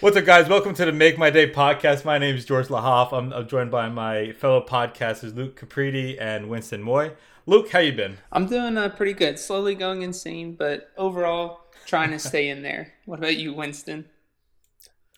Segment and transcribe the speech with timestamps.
[0.00, 0.46] What's up, guys?
[0.46, 2.04] Welcome to the Make My Day podcast.
[2.04, 3.14] My name is George Lahoff.
[3.14, 7.12] I'm, I'm joined by my fellow podcasters Luke Capriti and Winston Moy.
[7.46, 8.18] Luke, how you been?
[8.30, 9.38] I'm doing uh, pretty good.
[9.38, 12.92] Slowly going insane, but overall trying to stay in there.
[13.06, 14.04] What about you, Winston?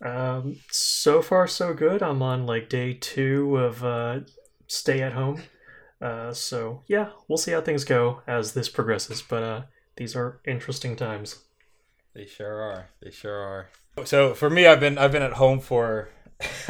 [0.01, 2.01] Um, so far so good.
[2.01, 4.21] I'm on like day two of uh,
[4.69, 5.43] stay at home.
[6.01, 9.23] Uh, so yeah, we'll see how things go as this progresses.
[9.23, 9.63] But uh,
[9.97, 11.41] these are interesting times.
[12.15, 12.91] They sure are.
[13.03, 13.71] They sure are.
[14.05, 16.09] So for me, I've been I've been at home for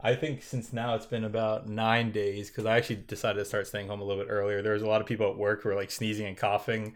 [0.00, 3.66] I think since now it's been about nine days because I actually decided to start
[3.66, 4.62] staying home a little bit earlier.
[4.62, 6.94] There was a lot of people at work who were like sneezing and coughing.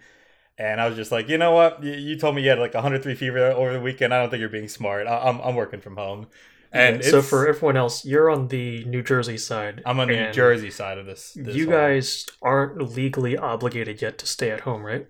[0.58, 1.82] And I was just like, you know what?
[1.82, 4.12] You, you told me you had like 103 fever over the weekend.
[4.12, 5.06] I don't think you're being smart.
[5.06, 6.26] I, am I'm working from home.
[6.72, 9.82] And so for everyone else, you're on the New Jersey side.
[9.84, 11.32] I'm on the New Jersey side of this.
[11.34, 15.08] this you guys aren't legally obligated yet to stay at home, right?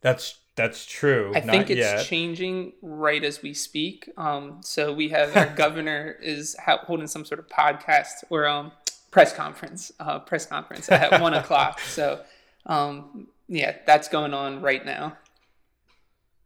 [0.00, 1.32] That's that's true.
[1.34, 2.04] I think it's yet.
[2.04, 4.10] changing right as we speak.
[4.16, 8.72] Um, so we have our governor is holding some sort of podcast or um,
[9.10, 11.80] press conference, uh, press conference at one o'clock.
[11.80, 12.20] So
[12.66, 15.16] um, yeah, that's going on right now.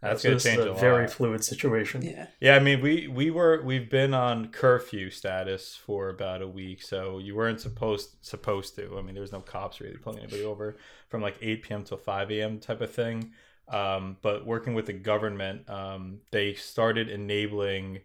[0.02, 2.02] That's going to change a, a very fluid situation.
[2.02, 2.26] Yeah.
[2.40, 6.82] Yeah, I mean, we we were we've been on curfew status for about a week,
[6.82, 8.98] so you weren't supposed supposed to.
[8.98, 10.76] I mean, there was no cops really pulling anybody over
[11.08, 11.84] from like 8 p.m.
[11.84, 12.58] till 5 a.m.
[12.58, 13.30] type of thing.
[13.68, 18.00] Um, but working with the government, um, they started enabling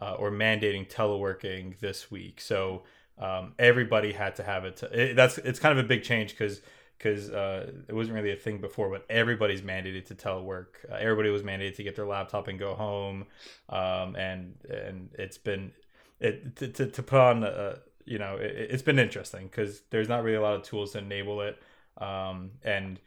[0.00, 2.40] uh, or mandating teleworking this week.
[2.40, 2.82] So
[3.18, 4.76] um, everybody had to have it.
[4.78, 6.60] To, it that's it's kind of a big change because
[6.98, 10.66] because uh, it wasn't really a thing before, but everybody's mandated to telework.
[10.90, 13.26] Uh, everybody was mandated to get their laptop and go home,
[13.68, 15.72] um, and and it's been
[16.20, 20.08] it to, to, to put on a, you know it, has been interesting because there's
[20.08, 21.60] not really a lot of tools to enable it,
[21.98, 23.00] um, and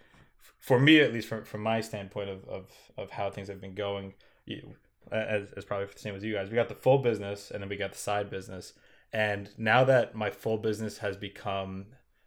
[0.59, 2.65] for me at least from from my standpoint of of,
[2.97, 4.13] of how things have been going.
[4.45, 4.75] You,
[5.11, 7.69] as, as probably the same as you guys, we got the full business and then
[7.69, 8.73] we got the side business.
[9.13, 11.85] And now that my full business has become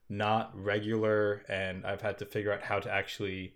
[0.09, 3.55] not regular and I've had to figure out how to actually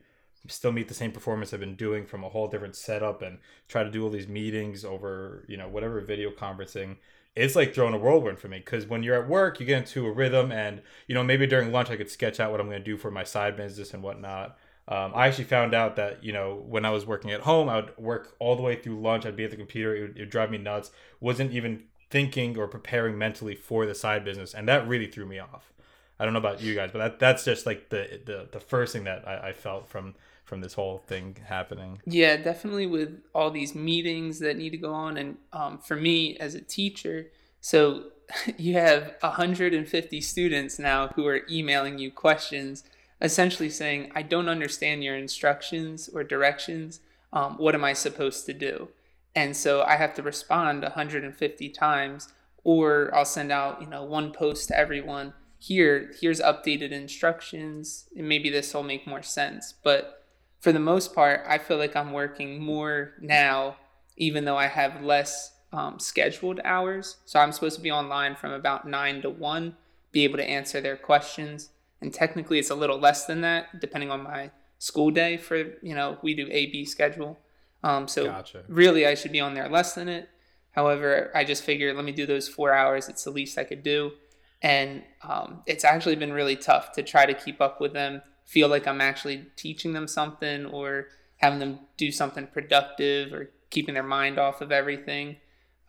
[0.49, 3.39] still meet the same performance I've been doing from a whole different setup and
[3.69, 6.97] try to do all these meetings over, you know, whatever video conferencing.
[7.35, 10.07] It's like throwing a whirlwind for me because when you're at work, you get into
[10.07, 12.81] a rhythm, and you know maybe during lunch I could sketch out what I'm going
[12.81, 14.59] to do for my side business and whatnot.
[14.89, 17.77] Um, I actually found out that you know when I was working at home, I
[17.77, 19.25] would work all the way through lunch.
[19.25, 20.91] I'd be at the computer; it would, it would drive me nuts.
[21.21, 25.39] wasn't even thinking or preparing mentally for the side business, and that really threw me
[25.39, 25.73] off.
[26.19, 28.93] I don't know about you guys, but that that's just like the the, the first
[28.93, 32.01] thing that I, I felt from from this whole thing happening.
[32.05, 36.37] Yeah, definitely with all these meetings that need to go on, and um, for me
[36.39, 38.11] as a teacher, so
[38.59, 42.85] you have 150 students now who are emailing you questions,
[43.23, 47.01] essentially saying, "I don't understand your instructions or directions.
[47.33, 48.89] Um, what am I supposed to do?"
[49.35, 52.29] And so I have to respond 150 times,
[52.65, 55.33] or I'll send out you know one post to everyone.
[55.59, 58.09] Here here's updated instructions.
[58.17, 59.73] And maybe this will make more sense.
[59.83, 60.23] But
[60.63, 63.77] for the most part i feel like i'm working more now
[64.17, 67.17] even though i have less um, scheduled hours.
[67.25, 69.77] So i'm supposed to be online from about 9 to 1
[70.13, 71.71] be able to answer their questions
[72.03, 75.95] and technically it's a little less than that depending on my school day for you
[75.95, 77.39] know we do a b schedule.
[77.85, 78.63] Um, so gotcha.
[78.69, 80.29] really i should be on there less than it.
[80.73, 83.09] However i just figured let me do those four hours.
[83.09, 84.13] It's the least i could do.
[84.61, 88.69] And um, it's actually been really tough to try to keep up with them feel
[88.69, 94.03] like i'm actually teaching them something or having them do something productive or keeping their
[94.03, 95.37] mind off of everything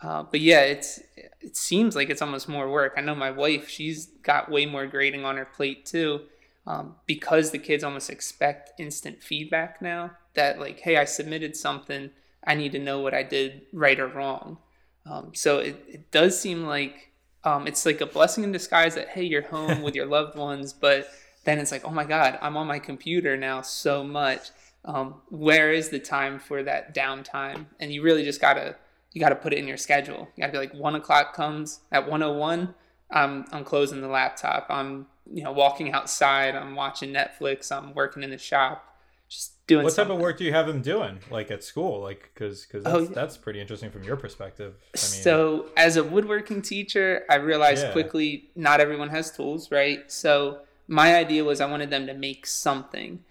[0.03, 2.93] uh, but yeah it's it seems like it's almost more work.
[2.97, 6.21] I know my wife she's got way more grading on her plate too
[6.65, 12.09] um, because the kids almost expect instant feedback now that like hey i submitted something
[12.45, 14.57] i need to know what i did right or wrong.
[15.05, 17.11] Um, so it, it does seem like
[17.43, 20.73] um, it's like a blessing in disguise that hey you're home with your loved ones
[20.73, 21.09] but
[21.43, 24.49] then it's like oh my god i'm on my computer now so much.
[24.85, 27.67] Um, where is the time for that downtime?
[27.79, 28.75] And you really just gotta
[29.13, 32.07] you gotta put it in your schedule you gotta be like one o'clock comes at
[32.07, 32.73] 101
[33.11, 38.23] i'm i'm closing the laptop i'm you know walking outside i'm watching netflix i'm working
[38.23, 38.93] in the shop
[39.33, 39.83] just doing.
[39.83, 40.09] What something.
[40.09, 42.91] type of work do you have them doing, like at school, like because because oh,
[42.91, 43.15] that's, oh, yeah.
[43.15, 44.75] that's pretty interesting from your perspective.
[44.79, 47.91] I mean, so as a woodworking teacher, I realized yeah.
[47.91, 50.09] quickly not everyone has tools, right?
[50.11, 53.23] So my idea was I wanted them to make something.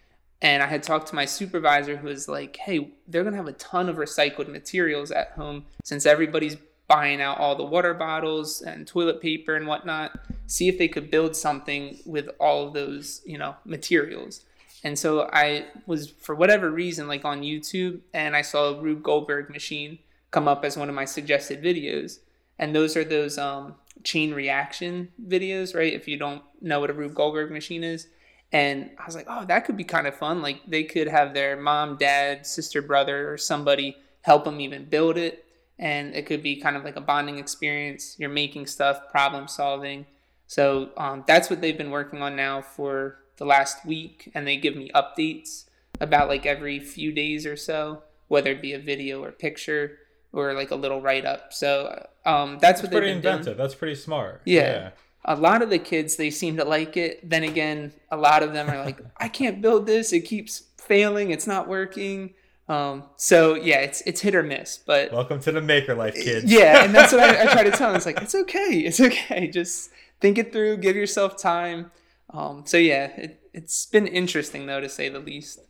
[0.42, 3.46] And I had talked to my supervisor who was like, hey, they're going to have
[3.46, 6.56] a ton of recycled materials at home since everybody's
[6.88, 10.18] buying out all the water bottles and toilet paper and whatnot.
[10.48, 14.42] See if they could build something with all of those, you know, materials.
[14.82, 19.04] And so I was, for whatever reason, like on YouTube, and I saw a Rube
[19.04, 20.00] Goldberg machine
[20.32, 22.18] come up as one of my suggested videos.
[22.58, 25.92] And those are those um, chain reaction videos, right?
[25.92, 28.08] If you don't know what a Rube Goldberg machine is.
[28.52, 30.42] And I was like, oh, that could be kind of fun.
[30.42, 35.16] Like they could have their mom, dad, sister, brother, or somebody help them even build
[35.16, 35.44] it.
[35.78, 38.14] And it could be kind of like a bonding experience.
[38.18, 40.06] You're making stuff, problem solving.
[40.46, 44.30] So um, that's what they've been working on now for the last week.
[44.34, 45.64] And they give me updates
[46.00, 49.98] about like every few days or so, whether it be a video or picture
[50.32, 51.52] or like a little write up.
[51.54, 53.44] So um, that's, That's what pretty they've been inventive.
[53.44, 53.56] doing.
[53.56, 54.42] That's pretty smart.
[54.44, 54.90] Yeah.
[55.24, 57.28] A lot of the kids they seem to like it.
[57.28, 60.12] Then again, a lot of them are like, I can't build this.
[60.12, 61.30] It keeps failing.
[61.30, 62.34] It's not working.
[62.68, 64.78] Um, so yeah, it's it's hit or miss.
[64.78, 66.50] But Welcome to the maker life, kids.
[66.50, 67.96] yeah, and that's what I, I try to tell them.
[67.96, 68.78] It's like it's okay.
[68.78, 69.48] It's okay.
[69.48, 69.90] Just
[70.20, 70.78] think it through.
[70.78, 71.90] Give yourself time.
[72.30, 75.60] Um, so yeah, it, it's been interesting though to say the least.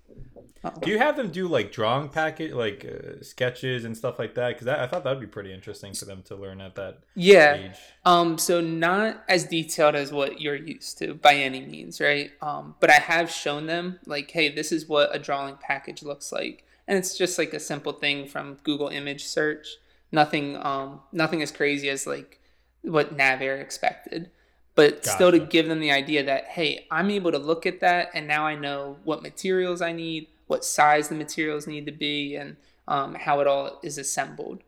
[0.80, 4.50] Do you have them do like drawing packet, like uh, sketches and stuff like that?
[4.50, 7.54] Because I thought that'd be pretty interesting for them to learn at that Yeah.
[7.54, 7.78] age.
[8.04, 12.30] Um, so not as detailed as what you're used to by any means, right?
[12.40, 16.30] Um, but I have shown them like, hey, this is what a drawing package looks
[16.30, 19.66] like, and it's just like a simple thing from Google image search.
[20.12, 22.38] Nothing, um, nothing as crazy as like
[22.82, 24.30] what NAVAIR expected,
[24.74, 28.10] but still to give them the idea that hey, I'm able to look at that,
[28.14, 32.36] and now I know what materials I need, what size the materials need to be,
[32.36, 32.56] and
[32.88, 34.62] um, how it all is assembled.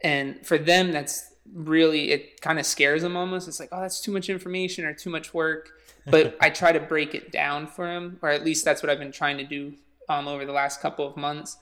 [0.00, 3.48] And for them that's really it kind of scares them almost.
[3.48, 5.70] It's like oh that's too much information or too much work.
[6.06, 8.98] But i try to break it down for them or at least that's what i've
[8.98, 9.74] been trying to do
[10.08, 11.58] um, over the last couple of months.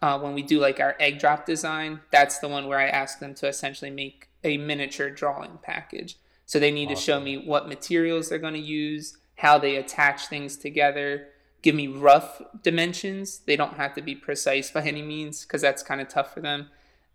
[0.00, 3.18] Uh, when we do like our egg drop design that's the one where i ask
[3.18, 6.16] them to essentially make a miniature drawing package
[6.48, 10.26] so they need to show me what materials they're going to use how they attach
[10.26, 11.28] things together.
[11.62, 13.38] Give me rough dimensions.
[13.46, 16.40] They don't have to be precise by any means because that's kind of tough for
[16.40, 16.70] them.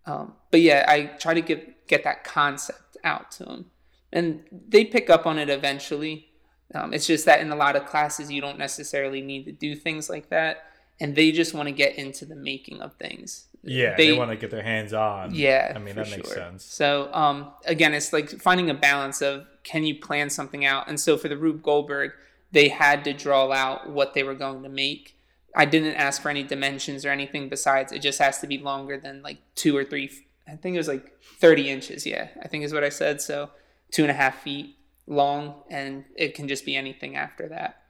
[0.05, 3.71] Um, but yeah, I try to get get that concept out to them,
[4.11, 6.29] and they pick up on it eventually.
[6.73, 9.75] Um, it's just that in a lot of classes, you don't necessarily need to do
[9.75, 10.65] things like that,
[10.99, 13.47] and they just want to get into the making of things.
[13.63, 15.33] Yeah, they, want to get their hands on.
[15.33, 16.37] Yeah, I mean that makes sure.
[16.37, 16.65] sense.
[16.65, 20.99] So um, again, it's like finding a balance of can you plan something out, and
[20.99, 22.11] so for the Rube Goldberg,
[22.51, 25.17] they had to draw out what they were going to make.
[25.55, 28.97] I didn't ask for any dimensions or anything besides it just has to be longer
[28.97, 30.11] than like two or three.
[30.47, 32.05] I think it was like thirty inches.
[32.05, 33.21] Yeah, I think is what I said.
[33.21, 33.49] So
[33.91, 34.75] two and a half feet
[35.07, 37.82] long, and it can just be anything after that.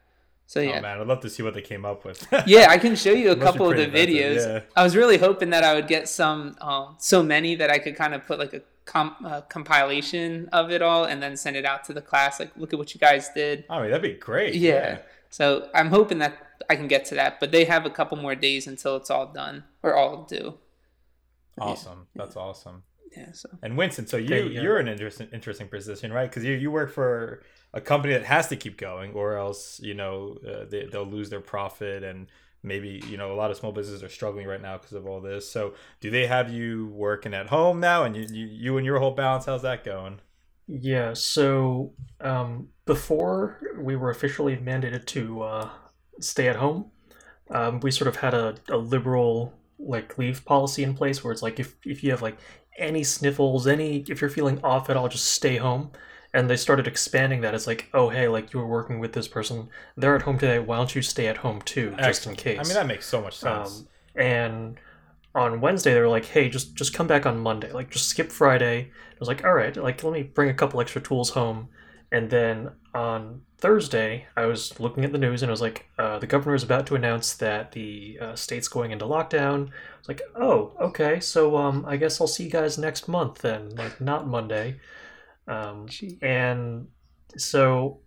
[0.45, 2.27] So yeah, Oh man, I'd love to see what they came up with.
[2.45, 4.37] yeah, I can show you a couple of the videos.
[4.37, 7.79] inventive, I was really hoping that I would get some, um, so many that I
[7.79, 11.55] could kind of put like a com- uh, compilation of it all and then send
[11.55, 12.39] it out to the class.
[12.39, 13.65] Like, look at what you guys did.
[13.69, 14.55] I mean, that'd be great.
[14.55, 14.99] Yeah.
[15.29, 16.37] So I'm hoping that
[16.69, 19.27] I can get to that, but they have a couple more days until it's all
[19.27, 20.59] done or all due.
[21.59, 22.07] Awesome.
[22.15, 22.83] That's awesome.
[23.15, 23.31] Yeah.
[23.33, 24.61] So And Winston, so you Okay, yeah.
[24.61, 26.29] you're in an interesting interesting position, right?
[26.29, 27.43] Because you you work for
[27.73, 31.29] a company that has to keep going, or else you know uh, they they'll lose
[31.29, 32.27] their profit, and
[32.63, 35.21] maybe you know a lot of small businesses are struggling right now because of all
[35.21, 35.49] this.
[35.51, 38.99] So do they have you working at home now, and you you, you and your
[38.99, 39.45] whole balance?
[39.45, 40.19] How's that going?
[40.67, 45.69] Yeah, so um, before we were officially mandated to uh,
[46.21, 46.91] stay at home,
[47.49, 51.41] um, we sort of had a, a liberal like leave policy in place where it's
[51.41, 52.37] like if, if you have like
[52.77, 55.91] any sniffles, any if you're feeling off at all, just stay home.
[56.33, 57.53] And they started expanding that.
[57.53, 60.59] It's like, oh hey, like you were working with this person, they're at home today.
[60.59, 62.59] Why don't you stay at home too, just in case?
[62.59, 63.85] I mean, that makes so much sense.
[63.85, 64.79] Um, and
[65.35, 67.71] on Wednesday they were like, "Hey, just just come back on Monday.
[67.71, 69.75] Like, just skip Friday." I was like, "All right.
[69.75, 71.69] Like, let me bring a couple extra tools home."
[72.13, 76.19] And then on Thursday, I was looking at the news and I was like, uh,
[76.19, 80.07] "The governor is about to announce that the uh, state's going into lockdown." I was
[80.07, 81.19] like, "Oh, okay.
[81.19, 83.75] So, um, I guess I'll see you guys next month then.
[83.75, 84.79] Like, not Monday."
[85.47, 85.87] Um,
[86.21, 86.87] and
[87.35, 87.99] so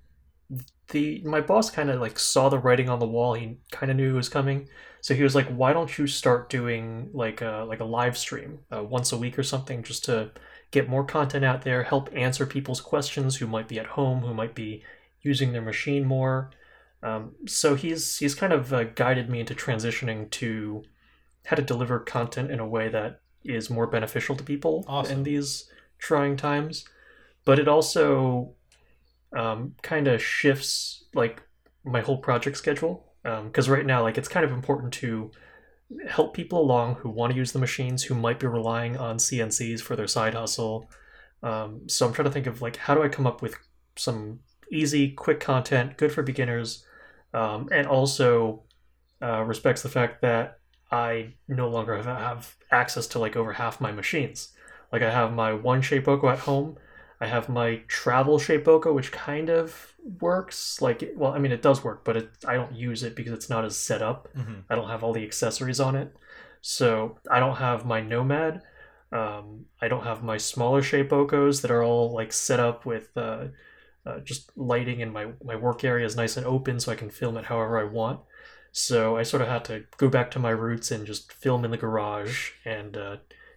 [0.90, 3.34] the my boss kind of like saw the writing on the wall.
[3.34, 4.68] He kind of knew it was coming.
[5.00, 8.60] So he was like, "Why don't you start doing like a like a live stream
[8.72, 10.30] uh, once a week or something, just to
[10.70, 14.34] get more content out there, help answer people's questions who might be at home, who
[14.34, 14.82] might be
[15.22, 16.50] using their machine more."
[17.02, 20.82] Um, so he's he's kind of uh, guided me into transitioning to
[21.46, 25.18] how to deliver content in a way that is more beneficial to people Awesome.
[25.18, 26.84] in these trying times.
[27.44, 28.54] But it also
[29.32, 31.42] um, kind of shifts like
[31.84, 35.30] my whole project schedule because right now like it's kind of important to
[36.08, 39.80] help people along who want to use the machines who might be relying on cncs
[39.80, 40.90] for their side hustle
[41.42, 43.54] um, so i'm trying to think of like how do i come up with
[43.96, 44.40] some
[44.72, 46.84] easy quick content good for beginners
[47.34, 48.64] um, and also
[49.22, 50.58] uh, respects the fact that
[50.90, 54.52] I no longer have, have access to like over half my machines.
[54.92, 56.76] Like I have my one Shapeoko at home.
[57.20, 60.80] I have my travel shape Shapeoko, which kind of works.
[60.82, 63.48] Like, well, I mean, it does work, but it, I don't use it because it's
[63.48, 64.28] not as set up.
[64.36, 64.64] Mhm.
[64.68, 66.14] I don't have all the accessories on it.
[66.60, 68.62] So I don't have my Nomad.
[69.12, 73.16] Um, I don't have my smaller shape Shapeokos that are all like set up with
[73.16, 73.46] uh,
[74.04, 77.10] uh, just lighting and my, my work area is nice and open so I can
[77.10, 78.20] film it however I want.
[78.72, 81.70] So I sort of had to go back to my roots and just film in
[81.70, 83.16] the garage and uh,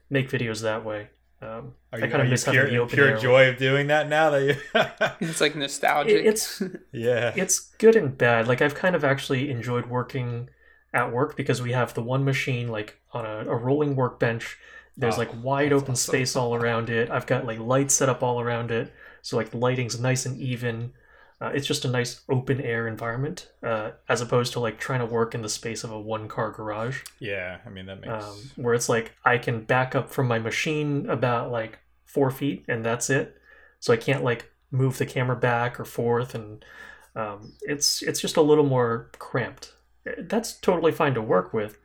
[0.10, 1.10] make videos that way.
[1.41, 3.17] Um, Are I kinda are you miss having pure, the open pure air.
[3.17, 4.55] joy of doing that now that you?
[5.29, 6.13] It's like nostalgic.
[6.13, 7.34] It- it's yeah.
[7.36, 8.48] it's good and bad.
[8.48, 10.50] Like I've kind of actually enjoyed working
[10.93, 14.58] at work because we have the one machine like on a, a rolling workbench.
[14.98, 16.12] There's Oh, like wide open awesome.
[16.12, 17.10] space all around it.
[17.10, 18.91] I've got like lights set up all around it,
[19.22, 20.91] so like the lighting's nice and even.
[21.41, 25.05] Uh, it's just a nice open air environment, uh, as opposed to like trying to
[25.05, 27.60] work in the space of a one car garage, yeah.
[27.65, 28.25] I mean that makes.
[28.25, 32.65] um, where it's like I can back up from my machine about like four feet
[32.67, 33.38] and that's it.
[33.79, 36.65] So I can't like move the camera back or forth, and
[37.15, 39.74] um, it's it's just a little more cramped.
[40.17, 41.77] That's totally fine to work with,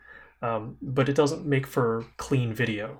[0.42, 2.99] um, but it doesn't make for clean video.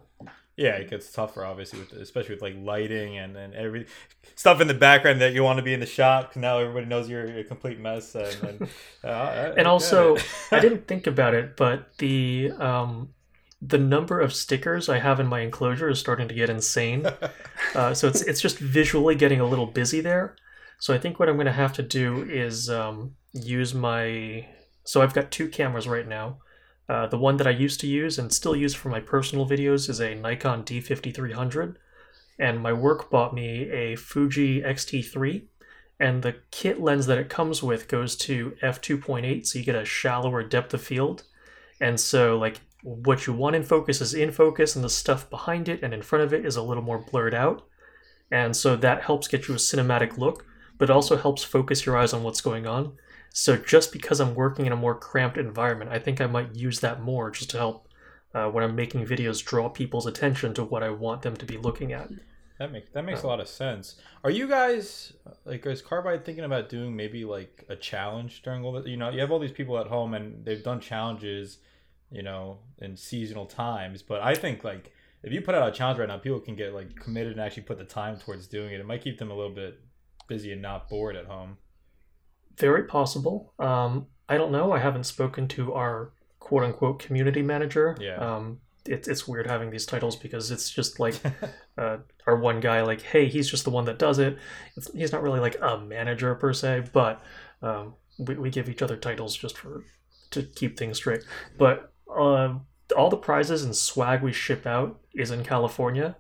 [0.57, 3.87] Yeah, it gets tougher, obviously, with especially with like lighting and and every
[4.37, 6.29] stuff in the background that you want to be in the shot.
[6.33, 8.69] 'cause now everybody knows you're a complete mess, and and,
[9.03, 10.17] uh, I- And also.
[10.53, 13.11] I didn't think about it, but the um,
[13.61, 17.07] the number of stickers I have in my enclosure is starting to get insane.
[17.75, 20.37] Uh, so it's it's just visually getting a little busy there.
[20.79, 24.47] So I think what I'm going to have to do is um, use my.
[24.85, 26.39] So I've got two cameras right now.
[26.89, 29.89] Uh, the one that I used to use and still use for my personal videos
[29.89, 31.77] is a Nikon D5300,
[32.39, 35.45] and my work bought me a Fuji X-T3.
[36.01, 39.85] And the kit lens that it comes with goes to f2.8, so you get a
[39.85, 41.23] shallower depth of field.
[41.81, 45.69] And so, like, what you want in focus is in focus, and the stuff behind
[45.69, 47.67] it and in front of it is a little more blurred out.
[48.31, 50.45] And so that helps get you a cinematic look,
[50.77, 52.97] but it also helps focus your eyes on what's going on.
[53.37, 56.79] So just because I'm working in a more cramped environment, I think I might use
[56.81, 57.89] that more just to help
[58.33, 61.59] uh, when I'm making videos draw people's attention to what I want them to be
[61.59, 62.11] looking at.
[62.61, 63.97] That makes that makes a Um, lot of sense.
[64.23, 65.13] Are you guys
[65.45, 69.11] like is Carbide thinking about doing maybe like a challenge during all the you know
[69.11, 71.59] you have all these people at home and they've done challenges,
[72.13, 74.03] you know, in seasonal times.
[74.03, 74.93] But I think like
[75.25, 77.65] if you put out a challenge right now, people can get like committed and actually
[77.65, 78.79] put the time towards doing it.
[78.81, 79.81] It might keep them a little bit
[80.29, 81.59] busy and not bored at home.
[82.59, 83.53] Very possible.
[83.59, 84.73] Um, I don't know.
[84.73, 87.97] I haven't spoken to our quote unquote community manager.
[88.01, 88.17] Yeah.
[88.17, 91.19] Um, it, it's weird having these titles because it's just like
[91.79, 94.39] uh, our one guy, like, hey, he's just the one that does it.
[94.77, 97.23] It's, he's not really like a manager per se, but
[97.63, 99.85] um, we, we give each other titles just for
[100.31, 101.25] to keep things straight.
[101.57, 102.55] But uh,
[102.97, 106.17] all the prizes and swag we ship out is in California.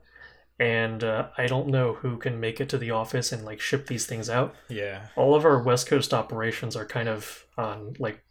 [0.60, 3.86] And uh, I don't know who can make it to the office and like ship
[3.88, 5.08] these things out yeah.
[5.16, 8.22] all of our west coast operations are kind of on like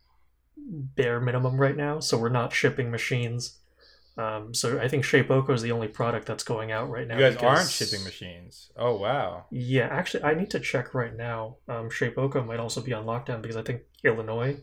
[0.55, 3.59] bare minimum right now so we're not shipping machines
[4.17, 7.21] um, so i think shapeoko is the only product that's going out right now You
[7.23, 8.71] guys because- aren't shipping machines.
[8.77, 9.45] Oh wow.
[9.51, 13.41] yeah actually i need to check right now um, shapeoko might also be on lockdown
[13.41, 14.55] because i think illinois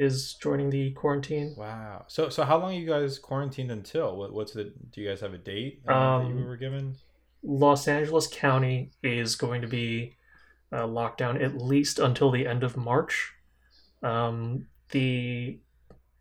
[0.00, 2.04] is joining the quarantine Wow.
[2.08, 4.16] So so how long are you guys quarantined until?
[4.16, 6.96] What, what's the do you guys have a date uh, that you Um, were given?
[7.42, 10.16] los angeles county is going to be
[10.72, 13.32] uh, locked down at least until the end of march
[14.02, 15.58] um, the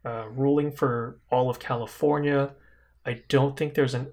[0.06, 2.54] uh, ruling for all of California.
[3.06, 4.12] I don't think there's an,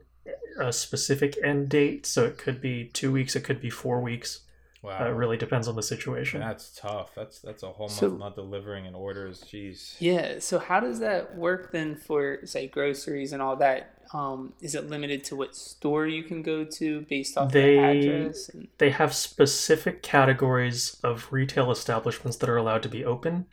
[0.61, 4.41] a specific end date, so it could be two weeks, it could be four weeks.
[4.83, 4.99] Wow.
[5.01, 6.41] Uh, it really depends on the situation.
[6.41, 7.15] That's tough.
[7.15, 9.43] That's that's a whole month So- not delivering and orders.
[9.45, 9.97] Jeez.
[9.99, 10.39] Yeah.
[10.39, 13.93] So how does that work then for say groceries and all that?
[14.13, 17.83] Um, is it limited to what store you can go to based off They- the
[18.19, 18.49] address?
[18.51, 23.47] And, They have specific categories of retail establishments that are allowed to be open.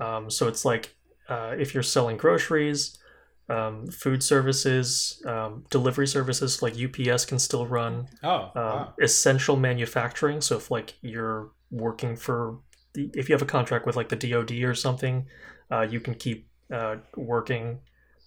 [0.00, 0.94] Um, so it's like
[1.28, 2.98] uh, if you're selling groceries,
[3.48, 8.08] um, food services, um, delivery services like UPS can still run.
[8.22, 8.94] Oh, um, wow.
[9.00, 10.40] essential manufacturing.
[10.40, 12.58] So if like you're working for,
[12.94, 15.26] the, if you have a contract with like the DoD or something,
[15.70, 17.80] uh, you can keep uh, working,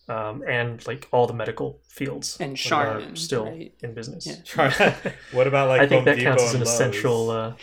[0.07, 3.73] um, and like all the medical fields and are still right?
[3.81, 4.27] in business.
[4.27, 4.93] Yeah.
[5.31, 6.69] what about like I think Home that Depot counts as an Lowe's?
[6.69, 7.29] essential.
[7.31, 7.53] Uh,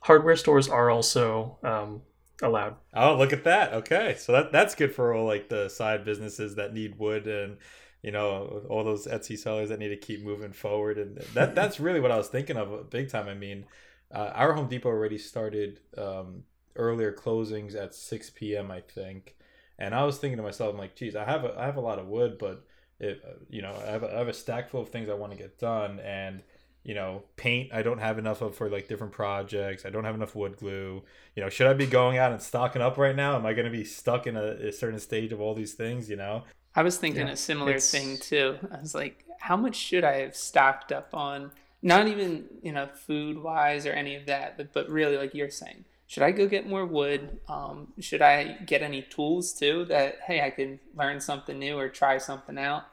[0.00, 2.02] hardware stores are also um,
[2.42, 2.76] allowed.
[2.94, 3.72] Oh, look at that.
[3.74, 7.56] Okay, so that that's good for all like the side businesses that need wood and
[8.02, 10.98] you know all those Etsy sellers that need to keep moving forward.
[10.98, 13.28] And that that's really what I was thinking of big time.
[13.28, 13.66] I mean,
[14.12, 16.44] uh, our Home Depot already started um,
[16.76, 18.70] earlier closings at six p.m.
[18.70, 19.36] I think.
[19.82, 21.80] And I was thinking to myself, I'm like, geez, I have a, I have a
[21.80, 22.66] lot of wood, but
[22.98, 25.32] it, you know, I have, a, I have a stack full of things I want
[25.32, 26.42] to get done, and
[26.82, 29.84] you know, paint I don't have enough of for like different projects.
[29.84, 31.02] I don't have enough wood glue.
[31.36, 33.36] You know, should I be going out and stocking up right now?
[33.36, 36.08] Am I going to be stuck in a, a, certain stage of all these things?
[36.08, 36.44] You know,
[36.74, 37.90] I was thinking yeah, a similar it's...
[37.90, 38.58] thing too.
[38.72, 41.52] I was like, how much should I have stocked up on?
[41.82, 45.50] Not even you know food wise or any of that, but, but really like you're
[45.50, 47.40] saying, should I go get more wood?
[47.48, 51.88] Um, should I get any tools too that hey I can learn something new or
[51.88, 52.84] try something out?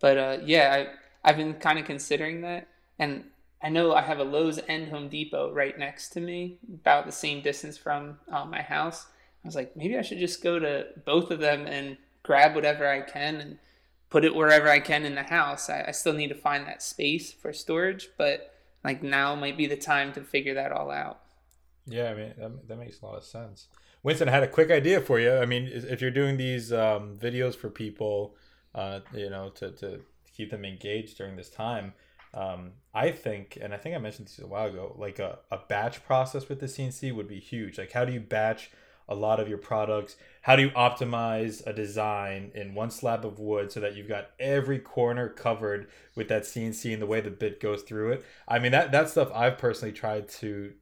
[0.00, 0.86] But uh, yeah,
[1.24, 3.24] I, I've been kind of considering that and
[3.62, 7.12] I know I have a Lowe's and Home Depot right next to me, about the
[7.12, 9.06] same distance from uh, my house.
[9.44, 12.88] I was like, maybe I should just go to both of them and grab whatever
[12.88, 13.58] I can and
[14.10, 15.68] put it wherever I can in the house.
[15.68, 19.66] I, I still need to find that space for storage, but like now might be
[19.66, 21.20] the time to figure that all out.
[21.86, 23.68] Yeah, I mean that, that makes a lot of sense.
[24.02, 25.34] Winston I had a quick idea for you.
[25.34, 28.36] I mean, if you're doing these um, videos for people,
[28.74, 30.00] uh, you know, to, to
[30.36, 31.94] keep them engaged during this time,
[32.34, 35.58] um, I think, and I think I mentioned this a while ago, like a, a
[35.68, 37.78] batch process with the CNC would be huge.
[37.78, 38.70] Like, how do you batch
[39.08, 40.16] a lot of your products?
[40.42, 44.30] How do you optimize a design in one slab of wood so that you've got
[44.38, 48.24] every corner covered with that CNC and the way the bit goes through it?
[48.46, 50.72] I mean, that that stuff I've personally tried to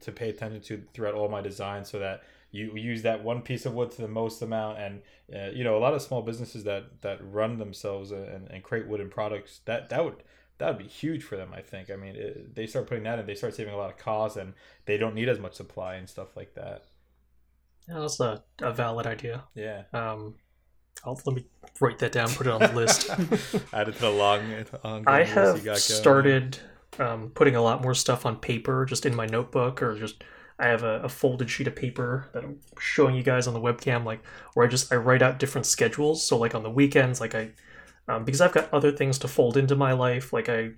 [0.00, 3.66] to pay attention to throughout all my designs so that you use that one piece
[3.66, 5.02] of wood to the most amount and
[5.34, 8.86] uh, you know a lot of small businesses that that run themselves and, and create
[8.86, 10.22] wooden products that that would
[10.58, 11.50] that would be huge for them.
[11.54, 11.90] I think.
[11.90, 14.36] I mean, it, they start putting that in, they start saving a lot of costs,
[14.36, 14.54] and
[14.86, 16.84] they don't need as much supply and stuff like that.
[17.88, 19.44] Yeah, that's a, a valid idea.
[19.54, 19.82] Yeah.
[19.92, 20.36] Um,
[21.04, 21.44] I'll let me
[21.80, 23.10] write that down, put it on the list.
[23.72, 24.42] Add it to the long.
[25.06, 26.58] I have started
[26.98, 30.24] um, putting a lot more stuff on paper, just in my notebook, or just
[30.58, 33.60] I have a, a, folded sheet of paper that I'm showing you guys on the
[33.60, 34.22] webcam, like
[34.54, 36.22] where I just I write out different schedules.
[36.22, 37.50] So like on the weekends, like I
[38.08, 40.32] um, because I've got other things to fold into my life.
[40.32, 40.72] Like I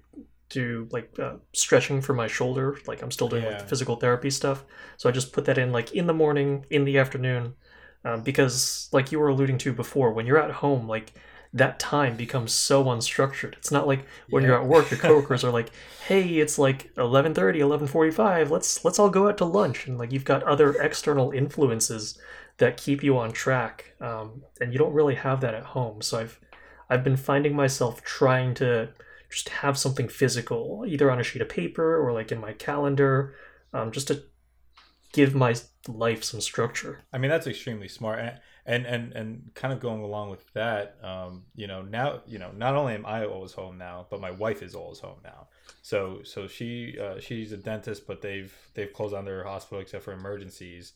[0.49, 2.79] do like uh, stretching for my shoulder.
[2.87, 3.59] Like I'm still doing yeah.
[3.59, 4.65] like physical therapy stuff.
[4.97, 7.55] So I just put that in like in the morning, in the afternoon,
[8.05, 11.15] um, because like you were alluding to before, when you're at home, like
[11.53, 13.55] that time becomes so unstructured.
[13.55, 14.51] It's not like when yeah.
[14.51, 15.71] you're at work, your coworkers are like,
[16.07, 18.51] "Hey, it's like 11:30, 11:45.
[18.51, 22.19] Let's let's all go out to lunch." And like you've got other external influences
[22.59, 26.03] that keep you on track, um, and you don't really have that at home.
[26.03, 26.39] So I've
[26.89, 28.91] I've been finding myself trying to
[29.31, 33.35] just have something physical, either on a sheet of paper or like in my calendar,
[33.73, 34.23] um, just to
[35.13, 35.55] give my
[35.89, 37.01] life some structure.
[37.13, 38.19] I mean, that's extremely smart.
[38.21, 42.39] And, and, and, and kind of going along with that, um, you know, now, you
[42.39, 45.49] know, not only am I always home now, but my wife is always home now.
[45.83, 50.05] So, so she, uh, she's a dentist, but they've, they've closed down their hospital except
[50.05, 50.93] for emergencies.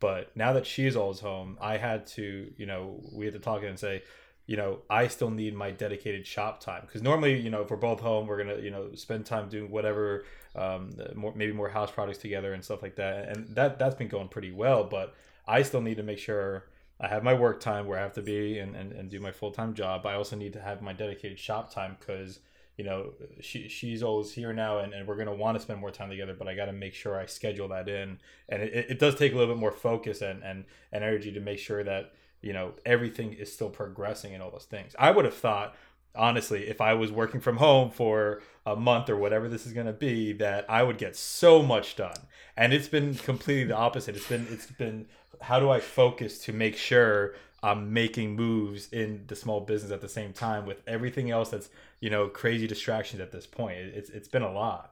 [0.00, 3.62] But now that she's always home, I had to, you know, we had to talk
[3.62, 4.02] and say,
[4.50, 7.76] you know, I still need my dedicated shop time because normally, you know, if we're
[7.76, 10.24] both home, we're gonna, you know, spend time doing whatever,
[10.56, 14.08] um, more maybe more house products together and stuff like that, and that that's been
[14.08, 14.82] going pretty well.
[14.82, 15.14] But
[15.46, 16.64] I still need to make sure
[16.98, 19.30] I have my work time where I have to be and, and, and do my
[19.30, 20.04] full time job.
[20.04, 22.40] I also need to have my dedicated shop time because
[22.76, 25.92] you know she she's always here now and, and we're gonna want to spend more
[25.92, 26.34] time together.
[26.36, 29.32] But I got to make sure I schedule that in, and it, it does take
[29.32, 32.72] a little bit more focus and, and, and energy to make sure that you know
[32.84, 34.94] everything is still progressing and all those things.
[34.98, 35.74] I would have thought
[36.14, 39.86] honestly if i was working from home for a month or whatever this is going
[39.86, 42.16] to be that i would get so much done.
[42.56, 44.16] And it's been completely the opposite.
[44.16, 45.06] It's been it's been
[45.40, 50.00] how do i focus to make sure i'm making moves in the small business at
[50.00, 53.78] the same time with everything else that's you know crazy distractions at this point?
[53.78, 54.89] It's it's been a lot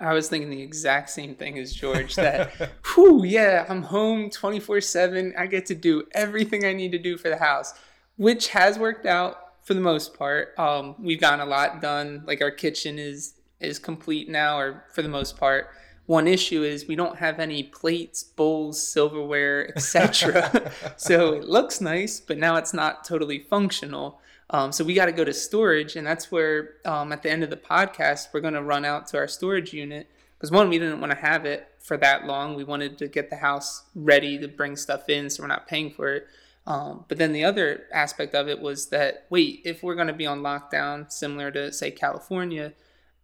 [0.00, 2.52] I was thinking the exact same thing as George that,
[2.94, 5.34] whew, yeah, I'm home 24 7.
[5.36, 7.74] I get to do everything I need to do for the house,
[8.16, 10.58] which has worked out for the most part.
[10.58, 12.22] Um, we've gotten a lot done.
[12.26, 15.68] Like our kitchen is is complete now, or for the most part.
[16.06, 20.72] One issue is we don't have any plates, bowls, silverware, etc.
[20.96, 24.18] so it looks nice, but now it's not totally functional.
[24.50, 27.44] Um, so we got to go to storage, and that's where um, at the end
[27.44, 30.08] of the podcast we're going to run out to our storage unit
[30.38, 32.54] because one, we didn't want to have it for that long.
[32.54, 35.90] We wanted to get the house ready to bring stuff in, so we're not paying
[35.90, 36.28] for it.
[36.66, 40.12] Um, but then the other aspect of it was that wait, if we're going to
[40.12, 42.72] be on lockdown, similar to say California,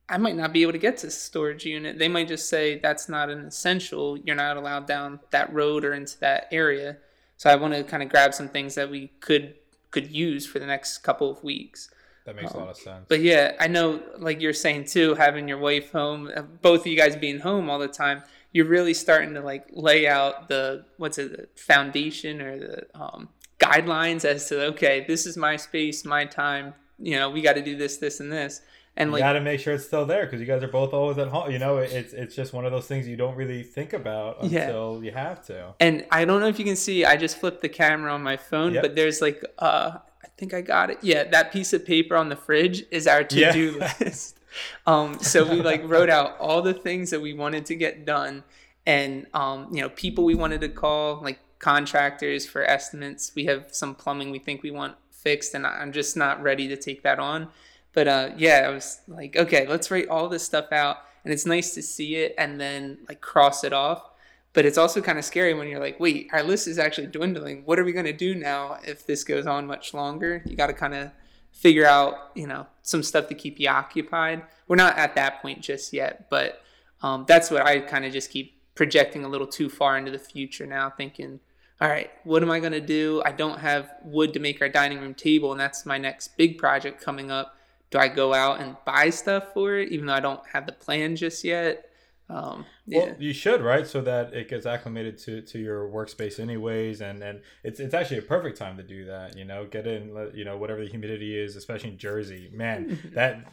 [0.09, 1.99] I might not be able to get to storage unit.
[1.99, 4.19] They might just say that's not an essential.
[4.19, 6.97] You're not allowed down that road or into that area.
[7.37, 9.55] So I want to kind of grab some things that we could
[9.95, 11.89] could use for the next couple of weeks.
[12.27, 13.07] That makes um, a lot of sense.
[13.09, 16.87] But yeah, I know, like you're saying too, having your wife home, uh, both of
[16.89, 20.85] you guys being home all the time, you're really starting to like lay out the
[20.97, 23.29] what's it, the foundation or the um,
[23.59, 26.75] guidelines as to okay, this is my space, my time.
[26.99, 28.63] You know, we got to do this, this, and this.
[28.97, 30.93] And you like, got to make sure it's still there because you guys are both
[30.93, 31.51] always at home.
[31.51, 34.63] You know, it's it's just one of those things you don't really think about Yeah.
[34.63, 35.75] until you have to.
[35.81, 38.37] and I don't know if you can see, I just flipped the camera on my
[38.37, 38.83] phone, Yep.
[38.83, 40.99] but there's like, uh, I think I got it.
[41.03, 43.93] Yeah, that piece of paper on the fridge is our to do Yeah.
[44.01, 44.39] list.
[44.87, 48.45] Um, so we like wrote out all the things that we wanted to get done,
[48.87, 53.33] and um, you know, people we wanted to call, like contractors for estimates.
[53.35, 56.77] We have some plumbing we think we want fixed, and I'm just not ready to
[56.77, 57.49] take that on.
[57.95, 61.47] But uh, yeah, I was like, okay, let's write all this stuff out, and it's
[61.47, 64.11] nice to see it and then like cross it off.
[64.53, 67.63] But it's also kind of scary when you're like, wait, our list is actually dwindling.
[67.65, 70.43] What are we going to do now if this goes on much longer?
[70.45, 71.11] You got to kind of
[71.51, 74.43] figure out, you know, some stuff to keep you occupied.
[74.69, 76.63] We're not at that point just yet, but
[77.03, 80.19] um, that's what I kind of just keep projecting a little too far into the
[80.19, 81.41] future now, thinking,
[81.81, 83.23] all right, what am I going to do?
[83.25, 86.59] I don't have wood to make our dining room table, and that's my next big
[86.59, 87.57] project coming up.
[87.95, 90.73] Do I go out and buy stuff for it, even though I don't have the
[90.73, 91.89] plan just yet?
[92.29, 93.05] Um, yeah.
[93.05, 93.87] Well, you should, right?
[93.87, 98.19] So that it gets acclimated to, to your workspace, anyways, and and it's it's actually
[98.19, 99.37] a perfect time to do that.
[99.37, 102.51] You know, get in, you know, whatever the humidity is, especially in Jersey.
[102.53, 103.45] Man, that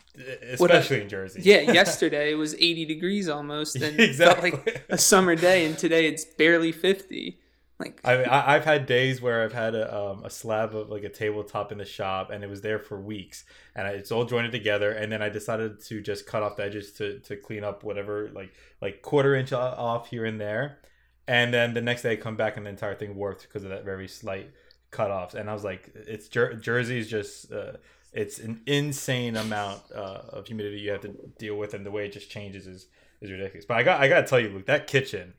[0.41, 1.41] especially in Jersey.
[1.43, 4.51] yeah, yesterday it was 80 degrees almost, and it felt Exactly.
[4.73, 7.37] like a summer day, and today it's barely 50.
[7.81, 10.89] Like, I mean, I, I've had days where I've had a, um, a slab of
[10.89, 13.43] like a tabletop in the shop, and it was there for weeks,
[13.75, 14.91] and I, it's all jointed together.
[14.91, 18.29] And then I decided to just cut off the edges to, to clean up whatever
[18.33, 20.79] like like quarter inch off here and there.
[21.27, 23.69] And then the next day I come back and the entire thing warped because of
[23.69, 24.51] that very slight
[24.91, 25.33] cut offs.
[25.33, 27.73] And I was like, it's Jer- Jersey's just uh,
[28.13, 32.05] it's an insane amount uh, of humidity you have to deal with, and the way
[32.05, 32.87] it just changes is
[33.21, 33.65] is ridiculous.
[33.65, 35.33] But I got I got to tell you, Luke, that kitchen,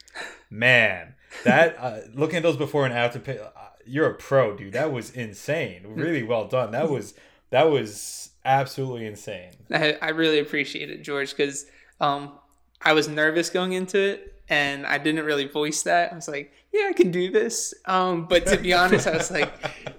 [0.50, 1.14] man,
[1.44, 4.72] that uh, looking at those before and after, uh, you're a pro, dude.
[4.72, 5.82] That was insane.
[5.86, 6.70] Really well done.
[6.70, 7.14] That was
[7.50, 9.52] that was absolutely insane.
[9.70, 11.66] I, I really appreciate it, George, because
[12.00, 12.32] um,
[12.80, 16.12] I was nervous going into it, and I didn't really voice that.
[16.12, 19.30] I was like, "Yeah, I can do this," um, but to be honest, I was
[19.30, 19.52] like,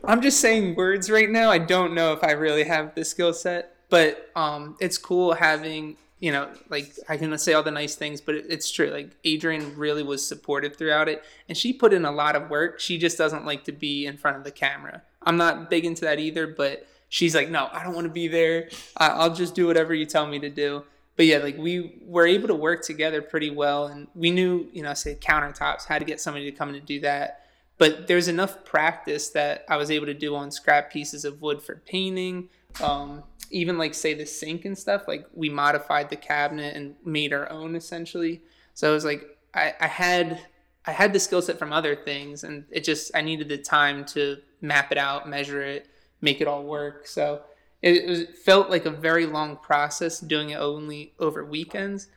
[0.03, 1.51] "I'm just saying words right now.
[1.51, 5.97] I don't know if I really have the skill set." But um, it's cool having
[6.23, 8.89] you know, like I can say all the nice things, but it, it's true.
[8.89, 12.79] Like Adrian really was supportive throughout it, and she put in a lot of work.
[12.79, 15.01] She just doesn't like to be in front of the camera.
[15.23, 18.29] I'm not big into that either, but she's like, no, I don't want to be
[18.29, 18.69] there.
[18.95, 20.85] I'll just do whatever you tell me to do.
[21.17, 24.81] But yeah, like we were able to work together pretty well, and we knew, you
[24.81, 27.41] know, say countertops, how to get somebody to come in and do that.
[27.77, 31.61] But there's enough practice that I was able to do on scrap pieces of wood
[31.61, 32.47] for painting.
[32.81, 37.33] Um, even like say the sink and stuff, like we modified the cabinet and made
[37.33, 38.41] our own essentially.
[38.73, 40.39] So it was like I, I had
[40.85, 44.05] I had the skill set from other things, and it just I needed the time
[44.05, 45.87] to map it out, measure it,
[46.21, 47.07] make it all work.
[47.07, 47.41] So
[47.81, 52.07] it, was, it felt like a very long process doing it only over weekends.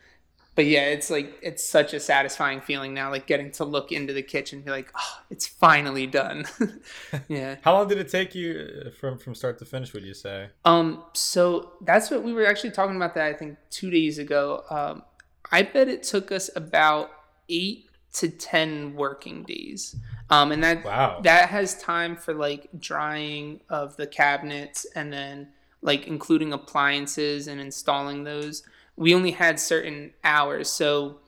[0.57, 4.13] But yeah, it's like it's such a satisfying feeling now, like getting to look into
[4.15, 6.47] the kitchen, and be like, oh, it's finally done.
[7.29, 7.57] yeah.
[7.63, 9.93] How long did it take you uh, from from start to finish?
[9.93, 10.49] Would you say?
[10.65, 14.65] Um, so that's what we were actually talking about that I think two days ago.
[14.71, 15.03] Um,
[15.53, 17.11] I bet it took us about
[17.49, 19.95] eight to ten working days.
[20.31, 21.21] Um, and that Wow.
[21.23, 25.49] that has time for like drying of the cabinets and then
[25.83, 28.63] like including appliances and installing those.
[28.97, 31.21] We only had certain hours, so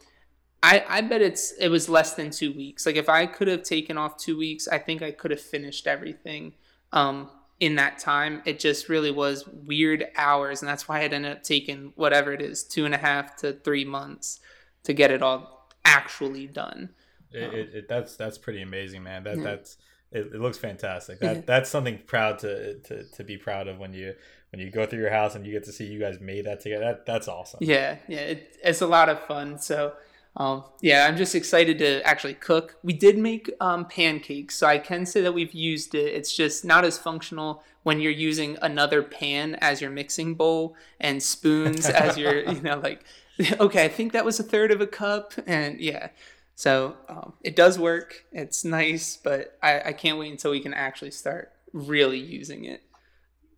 [0.63, 2.87] I, I bet it's it was less than two weeks.
[2.87, 5.87] Like if I could have taken off two weeks, I think I could have finished
[5.87, 6.55] everything
[6.93, 8.43] um, in that time.
[8.45, 12.41] It just really was weird hours, and that's why it ended up taking whatever it
[12.41, 14.41] is, two and a half to three months
[14.85, 16.91] to get it all actually done.
[17.31, 19.25] It, it, it, that's that's pretty amazing, man.
[19.25, 19.45] That Yeah.
[19.45, 19.77] that's
[20.11, 21.21] it, it looks fantastic.
[21.21, 21.43] That Yeah.
[21.47, 24.15] that's something proud to, to to be proud of when you
[24.53, 26.61] when you go through your house and you get to see you guys made that
[26.61, 26.85] together.
[26.85, 27.59] That that's awesome.
[27.63, 29.59] Yeah, yeah, it, it's a lot of fun.
[29.59, 29.93] So,
[30.37, 32.77] um, yeah, I'm just excited to actually cook.
[32.83, 36.15] We did make um, pancakes, so I can say that we've used it.
[36.15, 41.23] It's just not as functional when you're using another pan as your mixing bowl and
[41.23, 43.05] spoons as your, you know, like,
[43.61, 46.09] okay, I think that was a third of a cup, and yeah.
[46.55, 48.25] So um, it does work.
[48.33, 52.83] It's nice, but I, I can't wait until we can actually start really using it.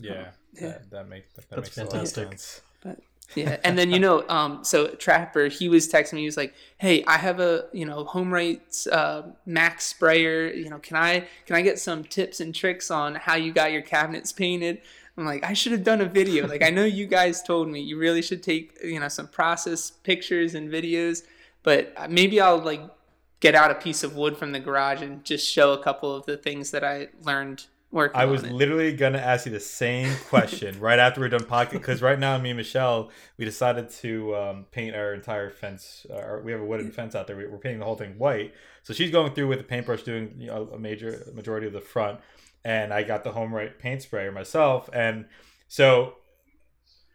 [0.00, 0.60] Yeah, Yeah.
[0.60, 2.28] That, that makes that, That's makes a lot of fantastic.
[2.28, 2.60] sense.
[3.36, 6.20] Yeah, and then you know, um, so Trapper, he was texting me.
[6.20, 10.52] He was like, "Hey, I have a you know HomeRight's uh, Max sprayer.
[10.52, 13.70] You know, can I can I get some tips and tricks on how you got
[13.70, 14.80] your cabinets painted?"
[15.16, 16.46] I'm like, I should have done a video.
[16.46, 19.90] Like, I know you guys told me you really should take you know some process
[19.90, 21.22] pictures and videos,
[21.62, 22.80] but maybe I'll like
[23.40, 26.26] get out a piece of wood from the garage and just show a couple of
[26.26, 28.20] the things that I learned working.
[28.20, 32.02] I was literally gonna ask you the same question right after we're done podcast because
[32.02, 36.06] right now me and Michelle we decided to um, paint our entire fence.
[36.12, 37.36] Our, we have a wooden fence out there.
[37.36, 38.54] We- We're painting the whole thing white.
[38.82, 41.80] So she's going through with the paintbrush, doing you know, a major majority of the
[41.80, 42.20] front,
[42.64, 44.88] and I got the HomeRight paint sprayer myself.
[44.92, 45.26] And
[45.68, 46.14] so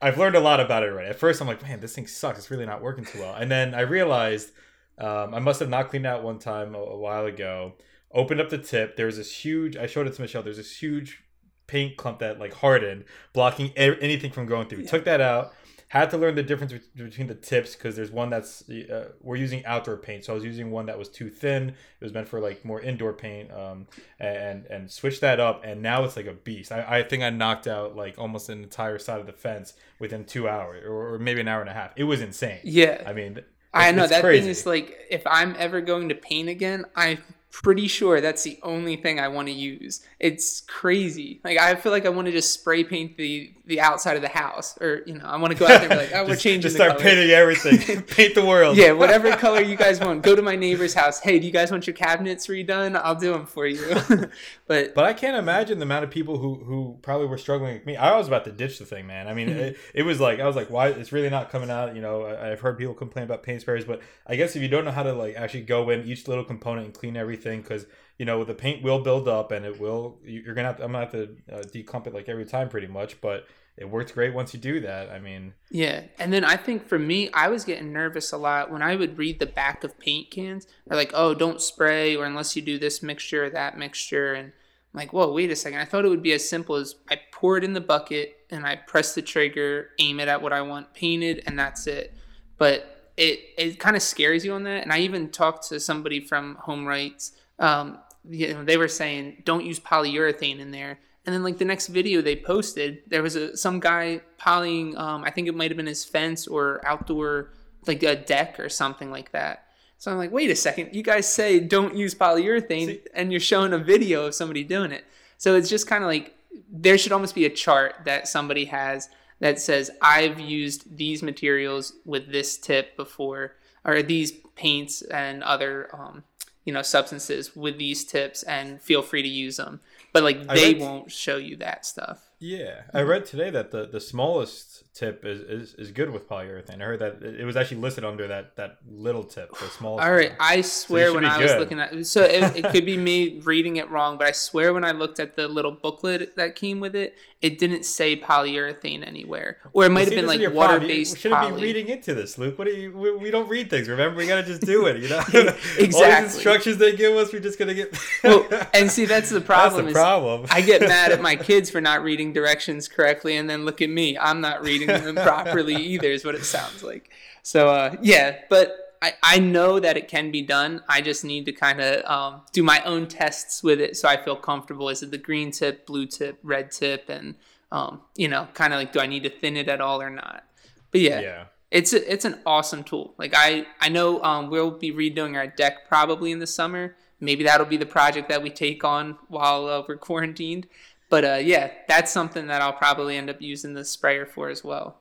[0.02, 1.10] I've learned a lot about it already.
[1.10, 2.38] At first, I'm like, man, this thing sucks.
[2.38, 3.34] It's really not working too well.
[3.34, 4.52] And then I realized
[5.00, 7.74] um, I must have not cleaned out one time a, a while ago.
[8.16, 8.96] Opened up the tip.
[8.96, 9.76] There was this huge.
[9.78, 10.42] I showed it to Michelle.
[10.42, 11.22] There's this huge
[11.68, 14.84] paint clump that like hardened, blocking e- anything from going through.
[14.84, 14.90] Yeah.
[14.90, 15.54] Took that out.
[15.90, 19.36] Had to learn the difference bet- between the tips because there's one that's uh, we're
[19.36, 21.70] using outdoor paint, so I was using one that was too thin.
[21.70, 23.88] It was meant for like more indoor paint, um,
[24.20, 26.72] and and switched that up, and now it's like a beast.
[26.72, 30.26] I, I think I knocked out like almost an entire side of the fence within
[30.26, 31.92] two hours, or, or maybe an hour and a half.
[31.96, 32.60] It was insane.
[32.64, 33.40] Yeah, I mean,
[33.74, 34.42] I know that crazy.
[34.42, 37.20] thing is like if I'm ever going to paint again, I'm
[37.62, 40.06] pretty sure that's the only thing I want to use.
[40.20, 41.40] It's crazy.
[41.44, 44.28] Like I feel like I want to just spray paint the the outside of the
[44.30, 46.36] house, or you know, I want to go out there and be like, oh, we're
[46.48, 47.02] changing Just start color.
[47.04, 48.02] painting everything.
[48.04, 48.78] Paint the world.
[48.78, 50.22] Yeah, whatever color you guys want.
[50.22, 51.20] Go to my neighbor's house.
[51.20, 52.96] Hey, do you guys want your cabinets redone?
[52.96, 53.80] I'll do them for you.
[54.68, 57.86] but But I can't imagine the amount of people who who probably were struggling with
[57.86, 57.96] me.
[57.96, 59.28] I was about to ditch the thing, man.
[59.28, 60.90] I mean, it, it was like I was like, why?
[60.90, 61.96] It's really not coming out.
[61.96, 64.68] You know, I, I've heard people complain about paint sprayers, but I guess if you
[64.68, 67.86] don't know how to like actually go in each little component and clean everything, because
[68.18, 70.20] you know the paint will build up and it will.
[70.24, 70.84] you- You're gonna have to.
[70.84, 73.20] I'm gonna have to uh, declump it like every time, pretty much.
[73.22, 73.48] But
[73.78, 75.10] it works great once you do that.
[75.10, 78.72] I mean, Yeah, and then I think for me, I was getting nervous a lot
[78.72, 80.66] when I would read the back of paint cans.
[80.88, 84.54] They're like, "Oh, don't spray," or unless you do this mixture or that mixture, and
[84.94, 85.80] I'm like, "Whoa, wait a second!
[85.80, 88.66] I thought it would be as simple as I pour it in the bucket and
[88.66, 92.14] I press the trigger, aim it at what I want painted, and that's it."
[92.58, 94.84] But it it kind of scares you on that.
[94.84, 97.34] And I even talked to somebody from HomeRight's.
[97.60, 101.66] Um, you know, they were saying, "Don't use polyurethane in there." And then like the
[101.66, 104.98] next video they posted, there was a some guy polying.
[104.98, 107.52] Um, I think it might have been his fence or outdoor
[107.88, 109.66] like a deck or something like that.
[109.98, 113.40] So I'm like, wait a second, you guys say don't use polyurethane, See- and you're
[113.40, 115.06] showing a video of somebody doing it.
[115.38, 116.36] So it's just kind of like
[116.72, 119.10] there should almost be a chart that somebody has
[119.40, 125.90] that says I've used these materials with this tip before, or these paints and other
[125.94, 126.24] um,
[126.64, 129.82] you know substances with these tips, and feel free to use them.
[130.16, 132.22] But like they read- won't show you that stuff.
[132.40, 136.82] Yeah, I read today that the, the smallest tip is, is, is good with polyurethane.
[136.82, 140.06] I heard that it was actually listed under that, that little tip, the smallest.
[140.06, 140.38] All right, one.
[140.40, 143.76] I swear should when I was looking at so it, it could be me reading
[143.76, 146.96] it wrong, but I swear when I looked at the little booklet that came with
[146.96, 151.20] it, it didn't say polyurethane anywhere, or it might have been like water based You
[151.20, 151.54] shouldn't poly.
[151.54, 152.58] be reading into this, Luke.
[152.58, 152.92] What do you?
[152.92, 153.88] We, we don't read things.
[153.88, 155.00] Remember, we gotta just do it.
[155.00, 156.24] You know, All Exactly.
[156.24, 157.96] these instructions they give us, we're just gonna get.
[158.24, 159.86] well, and see that's the problem.
[159.86, 160.48] That's the is problem.
[160.50, 163.90] I get mad at my kids for not reading directions correctly, and then look at
[163.92, 164.18] me.
[164.18, 167.12] I'm not reading them properly either, is what it sounds like.
[167.44, 168.76] So, uh, yeah, but
[169.06, 170.82] I, I know that it can be done.
[170.90, 174.18] I just need to kind of um, do my own tests with it so I
[174.18, 174.90] feel comfortable.
[174.90, 177.08] Is it the green tip, blue tip, red tip?
[177.08, 177.36] And,
[177.72, 180.10] um, you know, kind of like, do I need to thin it at all or
[180.10, 180.44] not?
[180.92, 181.44] But yeah, yeah.
[181.70, 183.14] it's a, it's an awesome tool.
[183.18, 186.96] Like I I know um, we'll be redoing our deck probably in the summer.
[187.20, 190.68] Maybe that'll be the project that we take on while uh, we're quarantined.
[191.10, 194.64] But uh, yeah, that's something that I'll probably end up using the sprayer for as
[194.64, 194.98] well.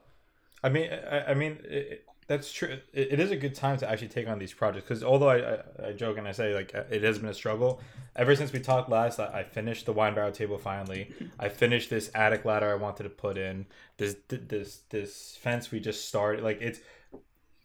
[0.63, 2.79] I mean, I, I mean, it, that's true.
[2.93, 5.37] It, it is a good time to actually take on these projects because although I,
[5.83, 7.81] I, I joke and I say like it has been a struggle,
[8.15, 11.13] ever since we talked last, I, I finished the wine barrel table finally.
[11.39, 13.65] I finished this attic ladder I wanted to put in.
[13.97, 16.43] This this this fence we just started.
[16.43, 16.79] Like it's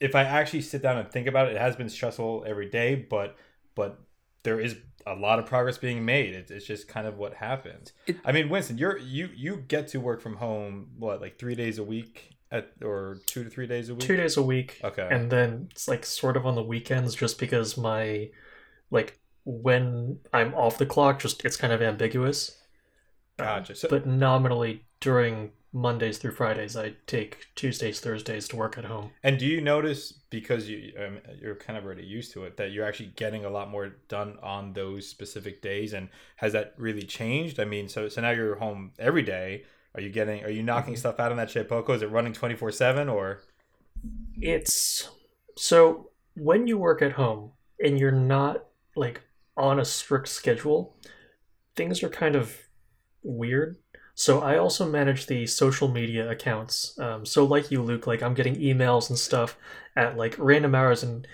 [0.00, 2.94] if I actually sit down and think about it, it has been stressful every day,
[2.94, 3.36] but
[3.74, 4.00] but
[4.42, 6.34] there is a lot of progress being made.
[6.34, 7.92] It's, it's just kind of what happens.
[8.06, 11.54] It- I mean, Winston, you're you you get to work from home what like three
[11.54, 14.02] days a week at or two to three days a week.
[14.02, 14.80] Two days a week.
[14.82, 15.08] Okay.
[15.10, 18.30] And then it's like sort of on the weekends just because my
[18.90, 22.58] like when I'm off the clock just it's kind of ambiguous.
[23.38, 23.74] Gotcha.
[23.74, 29.12] So, but nominally during Mondays through Fridays I take Tuesdays, Thursdays to work at home.
[29.22, 32.72] and do you notice because you um, you're kind of already used to it that
[32.72, 35.92] you're actually getting a lot more done on those specific days?
[35.92, 37.60] And has that really changed?
[37.60, 39.64] I mean, so so now you're home every day.
[39.94, 40.44] Are you getting?
[40.44, 41.94] Are you knocking stuff out on that Shapeoko?
[41.94, 43.40] Is it running twenty four seven or?
[44.40, 45.10] It's
[45.56, 48.64] so when you work at home and you're not
[48.96, 49.22] like
[49.56, 50.96] on a strict schedule,
[51.76, 52.56] things are kind of
[53.22, 53.76] weird.
[54.14, 56.98] So I also manage the social media accounts.
[56.98, 59.56] Um, so like you, Luke, like I'm getting emails and stuff
[59.96, 61.26] at like random hours, and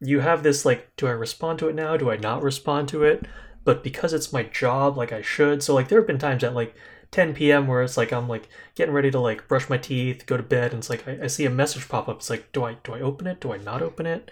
[0.00, 1.96] you have this like, do I respond to it now?
[1.96, 3.26] Do I not respond to it?
[3.64, 5.62] But because it's my job, like I should.
[5.62, 6.74] So like there have been times that like
[7.10, 7.66] 10 p.m.
[7.66, 10.72] where it's like I'm like getting ready to like brush my teeth, go to bed,
[10.72, 12.16] and it's like I, I see a message pop up.
[12.18, 13.40] It's like, do I do I open it?
[13.40, 14.30] Do I not open it?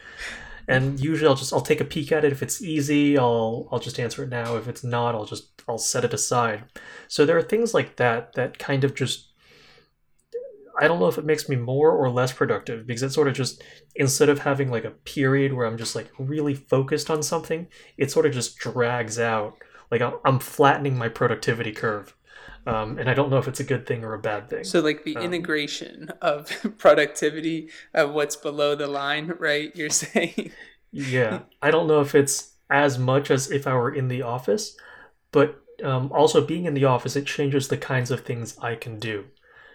[0.69, 2.33] And usually I'll just I'll take a peek at it.
[2.33, 4.57] If it's easy, I'll I'll just answer it now.
[4.57, 6.65] If it's not, I'll just I'll set it aside.
[7.09, 9.29] So there are things like that that kind of just
[10.81, 13.35] I don't know if it makes me more or less productive because it sort of
[13.35, 13.63] just
[13.97, 18.11] instead of having like a period where I'm just like really focused on something, it
[18.13, 19.57] sort of just drags out.
[19.91, 22.15] Like I'm- I'm flattening my productivity curve,
[22.69, 24.65] um, and I don't know if it's a good thing or a bad thing.
[24.65, 29.75] So like the Um, integration of productivity of what's below the line, right?
[29.75, 30.53] You're saying
[30.91, 34.77] Yeah, I don't know if it's as much as if I were in the office,
[35.33, 38.99] but um, also being in the office, it changes the kinds of things I can
[38.99, 39.27] do.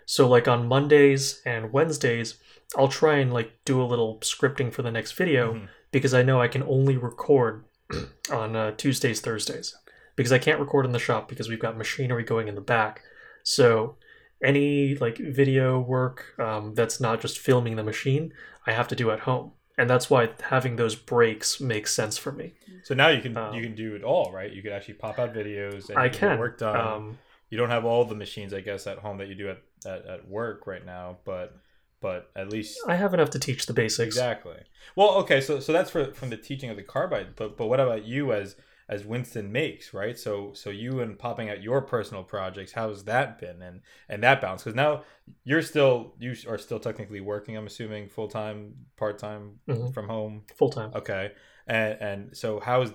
[0.06, 2.36] So, like on Mondays and Wednesdays,
[2.78, 5.68] I'll try and like do a little scripting for the next video Mhm.
[5.92, 7.64] because I know I can only record
[8.32, 9.76] on uh, Tuesdays, Thursdays
[10.16, 13.02] because I can't record in the shop because we've got machinery going in the back.
[13.44, 13.96] So,
[14.44, 18.34] any like video work um, that's not just filming the machine,
[18.68, 22.32] I have to do at home, and that's why having those breaks makes sense for
[22.32, 22.54] me.
[22.84, 24.52] So now you can Um, you can do it all, right?
[24.52, 26.40] You could actually pop out videos and I get can.
[26.40, 26.76] work done.
[26.76, 27.18] Um,
[27.50, 30.06] you don't have all the machines, I guess, at home that you do at, at,
[30.06, 31.56] at work right now, but
[32.02, 34.16] but at least I have enough to teach the basics.
[34.16, 34.58] exactly.
[34.96, 37.80] Well, okay, so so that's for from the teaching of the carbide, but but what
[37.80, 38.56] about you as
[38.94, 40.18] as Winston makes, right?
[40.18, 44.42] So so you and popping out your personal projects, how's that been and and that
[44.42, 44.64] balance?
[44.64, 45.04] Because now
[45.44, 47.58] you're still you are still technically working.
[47.58, 49.94] I'm assuming full time, part time Mhm.
[49.94, 50.44] from home.
[50.56, 50.92] Full time.
[50.96, 51.32] Okay,
[51.68, 52.94] and and so how's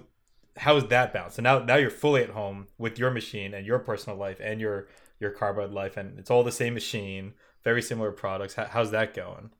[0.57, 1.35] how's that balance?
[1.35, 4.61] So now now you're fully at home with your machine and your personal life and
[4.61, 4.89] your
[5.21, 7.35] your carbide life, and it's all the same machine,
[7.65, 8.55] very similar products.
[8.55, 9.51] How, how's that going?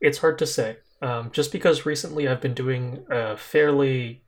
[0.00, 0.78] It's hard to say.
[1.02, 4.23] Um, just because recently I've been doing a fairly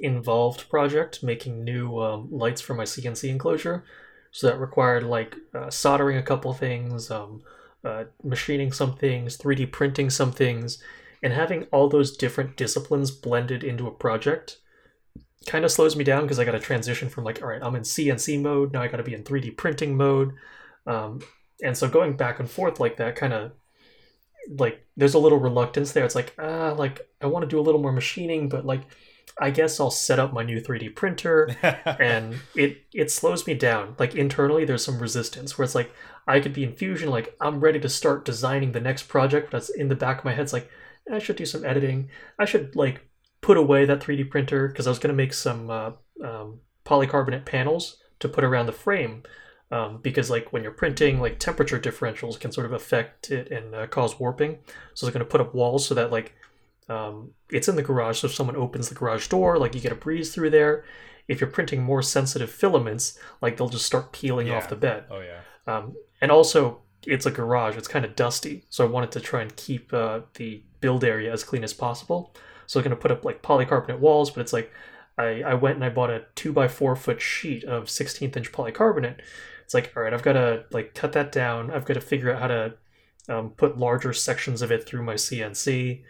[0.00, 3.84] involved project, making new um, lights for my CNC enclosure.
[4.30, 7.42] So that required like uh, soldering a couple things, um,
[7.84, 10.82] uh, machining some things, 3D printing some things,
[11.22, 14.58] and having all those different disciplines blended into a project
[15.46, 17.74] kind of slows me down because I got to transition from like, all right, I'm
[17.74, 20.34] in CNC mode, now I got to be in 3D printing mode.
[20.86, 21.20] Um,
[21.62, 23.52] and so going back and forth like that kind of
[24.50, 26.04] like there's a little reluctance there.
[26.04, 28.82] It's like, ah, like I want to do a little more machining, but like
[29.40, 31.56] I guess I'll set up my new 3D printer
[32.00, 33.94] and it it slows me down.
[33.98, 35.92] Like internally there's some resistance where it's like
[36.26, 39.58] I could be in Fusion, like I'm ready to start designing the next project, but
[39.58, 40.42] that's in the back of my head.
[40.42, 40.70] It's like
[41.10, 42.10] I should do some editing.
[42.38, 43.08] I should like
[43.40, 45.92] put away that 3D printer because I was gonna make some uh,
[46.24, 49.22] um, polycarbonate panels to put around the frame.
[49.70, 53.74] Um, because like when you're printing, like temperature differentials can sort of affect it and
[53.74, 54.58] uh, cause warping.
[54.94, 56.34] So I was going to put up walls so that like
[56.88, 58.18] um, it's in the garage.
[58.20, 60.84] So if someone opens the garage door, like you get a breeze through there.
[61.28, 64.56] If you're printing more sensitive filaments, like they'll just start peeling Yeah.
[64.56, 65.04] off the bed.
[65.10, 65.40] oh yeah.
[65.66, 67.76] Um, and also, it's a garage.
[67.76, 71.30] It's kind of dusty, so I wanted to try and keep uh, the build area
[71.32, 72.34] as clean as possible.
[72.66, 74.72] So I'm gonna put up like polycarbonate walls, but it's like
[75.18, 78.50] I, I went and I bought a two by four foot sheet of 16th inch
[78.52, 79.18] polycarbonate.
[79.64, 81.70] It's like all right, I've got to like cut that down.
[81.70, 82.74] I've got to figure out how to
[83.28, 86.02] um, put larger sections of it through my CNC.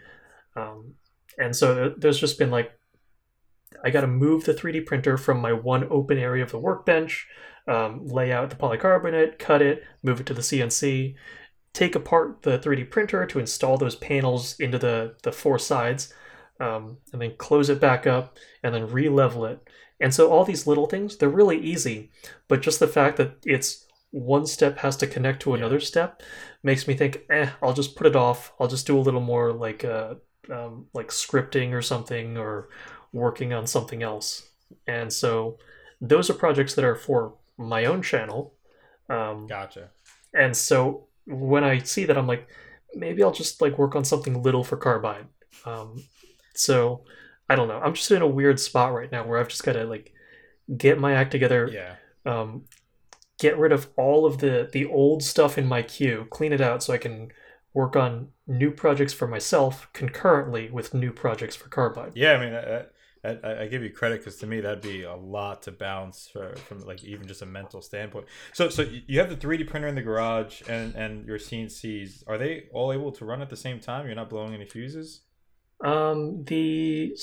[0.55, 0.95] Um,
[1.37, 2.71] and so there's just been like
[3.83, 7.27] I got to move the 3D printer from my one open area of the workbench
[7.67, 11.15] um, lay out the polycarbonate, cut it, move it to the CNC,
[11.71, 16.13] take apart the 3D printer to install those panels into the, the four sides,
[16.59, 19.59] um, and then close it back up, and then re-level it.
[19.99, 22.11] And so all these little things, they're really easy,
[22.47, 25.57] but just the fact that it's one step has to connect to Yeah.
[25.57, 26.23] another step
[26.63, 28.53] makes me think, eh, I'll just put it off.
[28.59, 30.15] I'll just do a little more like uh,
[30.51, 32.69] um, like scripting or something, or
[33.13, 34.49] working on something else.
[34.87, 35.57] And so
[36.01, 38.53] those are projects that are for my own channel.
[39.09, 39.89] Um, Gotcha.
[40.33, 42.47] and so when I see that, I'm like,
[42.95, 45.25] maybe I'll just like work on something little for Carbide.
[45.65, 46.03] Um,
[46.55, 47.03] so
[47.49, 47.79] I don't know.
[47.79, 50.13] I'm just in a weird spot right now where I've just got to like
[50.77, 51.95] get my act together, Yeah.
[52.31, 52.65] um,
[53.39, 56.83] get rid of all of the the old stuff in my queue, clean it out
[56.83, 57.31] so I can
[57.79, 62.11] work on new projects for myself concurrently with new projects for Carbide.
[62.13, 65.15] Yeah, I mean, I, I, I give you credit because to me that'd be a
[65.15, 68.25] lot to bounce for, from like even just a mental standpoint.
[68.51, 72.23] So, so you have the 3D printer in the garage and and your CNCs.
[72.27, 74.05] Are they all able to run at the same time?
[74.05, 75.21] You're not blowing any fuses?
[75.81, 77.15] Um, the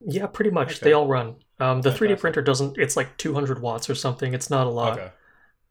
[0.00, 0.84] yeah, pretty much Okay.
[0.84, 1.36] they all run.
[1.58, 2.78] Um, the 3D printer doesn't.
[2.78, 4.34] It's like 200 watts or something.
[4.34, 4.98] It's not a lot.
[4.98, 5.10] Okay.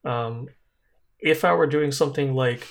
[0.04, 0.50] Um,
[1.20, 2.68] if I were doing something like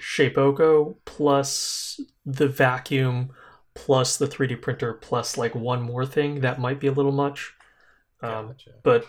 [0.00, 3.30] Shapeoko plus the vacuum
[3.74, 7.54] plus the 3D printer plus like one more thing that might be a little much.
[8.22, 8.82] Um, Gotcha.
[8.82, 9.06] but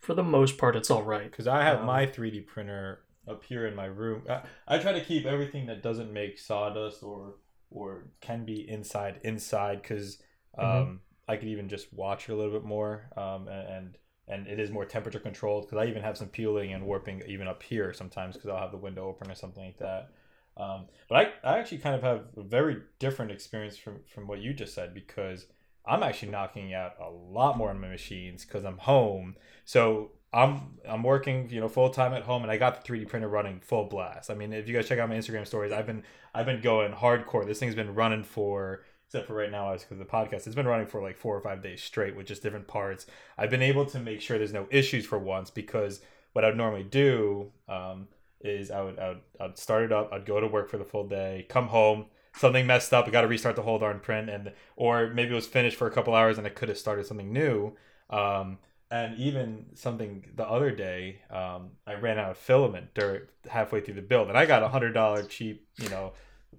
[0.00, 1.30] for the most part, it's all right.
[1.30, 4.22] because I have Um, my 3D printer up here in my room.
[4.28, 7.36] I, I try to keep everything that doesn't make sawdust or
[7.70, 10.22] or can be inside inside because
[10.56, 11.00] um, Mhm.
[11.28, 13.98] I could even just watch it a little bit more um, and, and
[14.30, 17.46] and it is more temperature controlled because I even have some peeling and warping even
[17.48, 20.10] up here sometimes because I'll have the window open or something like that.
[20.58, 24.40] Um, but I, I actually kind of have a very different experience from, from what
[24.40, 25.46] you just said because
[25.86, 29.36] I'm actually knocking out a lot more on my machines because I'm home.
[29.64, 33.08] So I'm I'm working, you know, full time at home, and I got the 3D
[33.08, 34.30] printer running full blast.
[34.30, 36.02] I mean, if you guys check out my Instagram stories, I've been
[36.34, 37.46] I've been going hardcore.
[37.46, 40.54] This thing's been running for except for right now, I was because the podcast, it's
[40.54, 43.06] been running for like four or five days straight with just different parts.
[43.38, 46.02] I've been able to make sure there's no issues for once because
[46.34, 48.08] what I'd normally do um,
[48.40, 50.84] is I would, I would I'd start it up, I'd go to work for the
[50.84, 54.30] full day, come home, something messed up, I got to restart the whole darn print,
[54.30, 57.06] and or maybe it was finished for a couple hours and I could have started
[57.06, 57.76] something new.
[58.10, 58.58] Um,
[58.90, 63.94] and even something the other day, um, I ran out of filament during halfway through
[63.94, 66.12] the build, and I got a hundred dollar cheap, you know,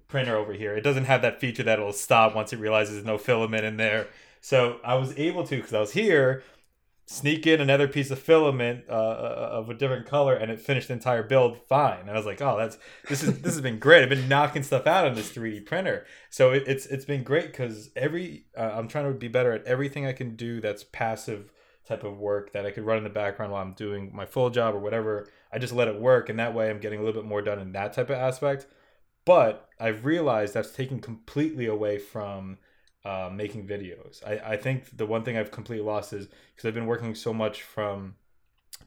[0.06, 0.76] printer over here.
[0.76, 4.08] It doesn't have that feature that'll stop once it realizes no filament in there.
[4.40, 6.42] So I was able to, because I was here,
[7.10, 10.94] sneak in another piece of filament uh, of a different color, and it finished the
[10.94, 12.02] entire build fine.
[12.02, 14.04] And I was like, oh, that's this is this has been great.
[14.04, 17.48] I've been knocking stuff out on this 3D printer, so it, it's it's been great
[17.48, 21.52] because every uh, I'm trying to be better at everything I can do that's passive
[21.84, 24.48] type of work that I could run in the background while I'm doing my full
[24.48, 25.28] job or whatever.
[25.52, 27.58] I just let it work, and that way I'm getting a little bit more done
[27.58, 28.68] in that type of aspect.
[29.24, 32.58] But I've realized that's taken completely away from
[33.04, 34.22] uh, making videos.
[34.26, 37.32] I, I think the one thing I've completely lost is because I've been working so
[37.32, 38.14] much from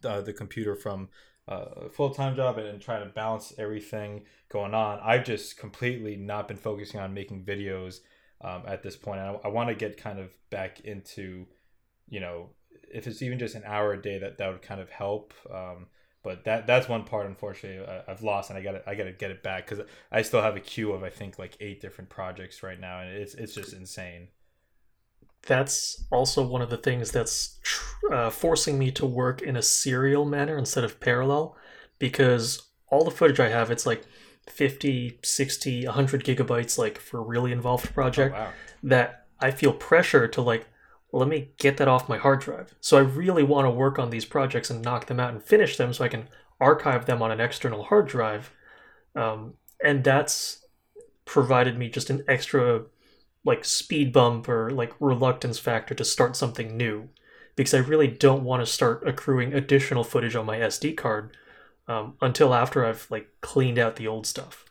[0.01, 1.09] the, the computer from
[1.47, 4.99] uh, a full time job and, and trying to balance everything going on.
[5.03, 7.99] I've just completely not been focusing on making videos
[8.41, 9.19] um, at this point.
[9.19, 11.47] And I, I want to get kind of back into,
[12.07, 12.49] you know,
[12.91, 15.33] if it's even just an hour a day, that that would kind of help.
[15.51, 15.87] Um,
[16.23, 19.05] but that that's one part unfortunately I, I've lost and I got to I got
[19.05, 21.81] to get it back because I still have a queue of I think like eight
[21.81, 24.29] different projects right now and it's it's just insane.
[25.45, 29.61] That's also one of the things that's tr- uh, forcing me to work in a
[29.61, 31.57] serial manner instead of parallel
[31.99, 34.05] because all the footage I have, it's like
[34.47, 38.55] 50, 60, 100 gigabytes, like for a really involved Oh, project, wow.
[38.83, 40.67] that I feel pressure to like,
[41.13, 42.73] let me get that off my hard drive.
[42.81, 45.77] So I really want to work on these projects and knock them out and finish
[45.77, 46.27] them so I can
[46.59, 48.51] archive them on an external hard drive.
[49.15, 49.53] Um,
[49.83, 50.65] and that's
[51.25, 52.83] provided me just an extra
[53.45, 57.09] like speed bump or like reluctance factor to start something new
[57.55, 61.37] because I really don't want to start accruing additional footage on my SD card
[61.87, 64.65] um, until after I've like cleaned out the old stuff.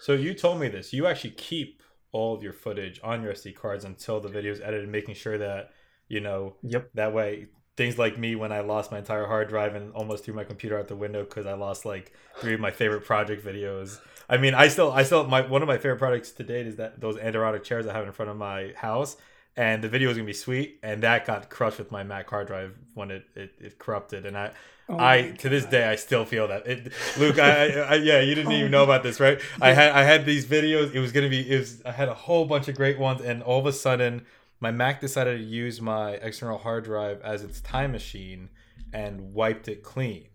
[0.00, 0.92] So you told me this.
[0.92, 4.60] You actually keep all of your footage on your SD cards until the video is
[4.60, 5.70] edited, making sure that
[6.08, 6.90] you know Yep.
[6.94, 7.46] that way
[7.76, 10.78] things like me when I lost my entire hard drive and almost threw my computer
[10.78, 13.98] out the window because I lost like three of my favorite project videos.
[14.28, 16.76] I mean, I still, I still, my one of my favorite projects to date is
[16.76, 19.16] that those Adirondack chairs I have in front of my house,
[19.56, 22.46] and the video is gonna be sweet, and that got crushed with my Mac hard
[22.46, 24.52] drive when it it, it corrupted, and I.
[24.86, 27.38] Oh I to this day I still feel that it, Luke.
[27.38, 29.40] I, I, I yeah, you didn't even know about this, right?
[29.58, 30.94] I had I had these videos.
[30.94, 31.40] It was gonna be.
[31.50, 31.82] It was.
[31.86, 34.26] I had a whole bunch of great ones, and all of a sudden,
[34.64, 38.48] my Mac decided to use my external hard drive as its time machine
[38.94, 40.28] and wiped it clean.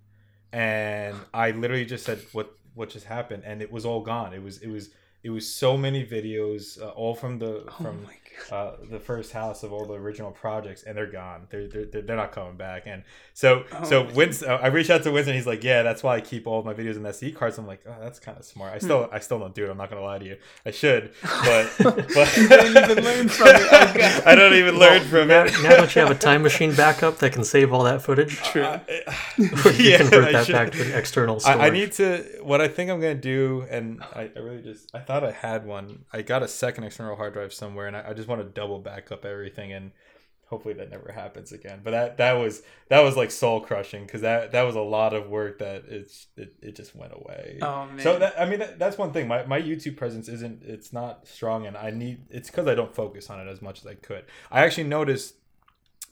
[0.54, 2.56] And I literally just said, "What?
[2.76, 4.34] What just happened?" And it was all gone.
[4.36, 4.60] It was.
[4.60, 4.92] It was.
[5.24, 8.06] It was so many videos, uh, all from the Oh from.
[8.52, 11.48] Uh, the first house of all the original projects, and they're gone.
[11.50, 12.84] They're they're, they're not coming back.
[12.88, 13.04] And
[13.34, 14.14] so oh, so Oh.
[14.14, 15.36] Winston, uh, I reached out to Winston.
[15.36, 17.58] He's like, yeah, that's why I keep all of my videos in SD cards.
[17.58, 18.74] I'm like, oh, that's kind of smart.
[18.74, 18.86] I hmm.
[18.86, 19.70] still I still don't do it.
[19.70, 20.38] I'm not gonna lie to you.
[20.66, 23.70] I should, but but You don't even learn from it.
[23.70, 24.24] God.
[24.26, 25.54] I don't even learn from now, it.
[25.62, 28.38] now don't you have a time machine backup that can save all that footage?
[28.44, 28.64] True.
[28.64, 28.80] Uh,
[29.38, 30.54] you yeah, convert I that should.
[30.54, 31.60] back to an external storage.
[31.60, 32.40] I, I need to.
[32.42, 35.66] What I think I'm gonna do, and I, I really just I thought I had
[35.66, 36.06] one.
[36.14, 38.80] I got a second external hard drive somewhere, and I, I just want to double
[38.80, 39.92] back up everything, and
[40.50, 41.82] hopefully that never happens again.
[41.84, 45.14] But that that was that was like soul crushing because that that was a lot
[45.14, 47.60] of work that it's it, it just went away.
[47.62, 48.00] Oh man.
[48.00, 49.28] So that I mean that, that's one thing.
[49.28, 52.94] My my YouTube presence isn't it's not strong, and I need it's because I don't
[52.94, 54.26] focus on it as much as I could.
[54.52, 55.36] I actually noticed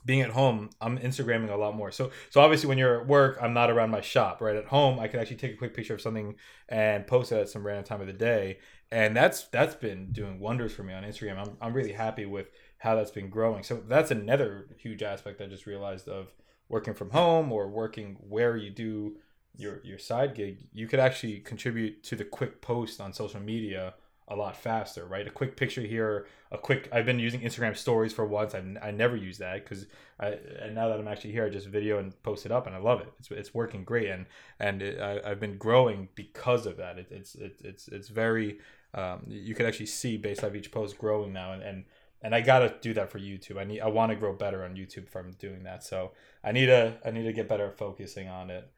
[0.04, 1.90] being at home, I'm Instagramming a lot more.
[1.90, 4.40] So so obviously when you're at work, I'm not around my shop.
[4.40, 6.36] Right at home, I can actually take a quick picture of something
[6.68, 8.58] and post it at some random time of the day,
[8.90, 11.38] and that's that's been doing wonders for me on Instagram.
[11.38, 13.62] I'm I'm really happy with how that's been growing.
[13.62, 16.32] So that's another huge aspect I just realized of
[16.68, 19.16] working from home or working where you do
[19.56, 20.68] your your side gig.
[20.72, 23.94] You could actually contribute to the quick post on social media
[24.30, 25.26] a lot faster, right?
[25.26, 26.88] A quick picture here, a quick.
[26.92, 28.54] I've been using Instagram Stories for once.
[28.54, 29.86] I, I never use that because
[30.20, 32.76] I and now that I'm actually here, I just video and post it up, and
[32.76, 33.12] I love it.
[33.18, 34.26] It's, it's working great, and
[34.60, 36.98] and it, I, I've been growing because of that.
[36.98, 38.58] It, it's it, it's it's very.
[38.94, 41.84] Um, you can actually see based off each post growing now, and and
[42.22, 43.58] and I gotta do that for YouTube.
[43.58, 45.84] I need I want to grow better on YouTube from doing that.
[45.84, 46.12] So
[46.42, 48.70] I need to I need to get better at focusing on it.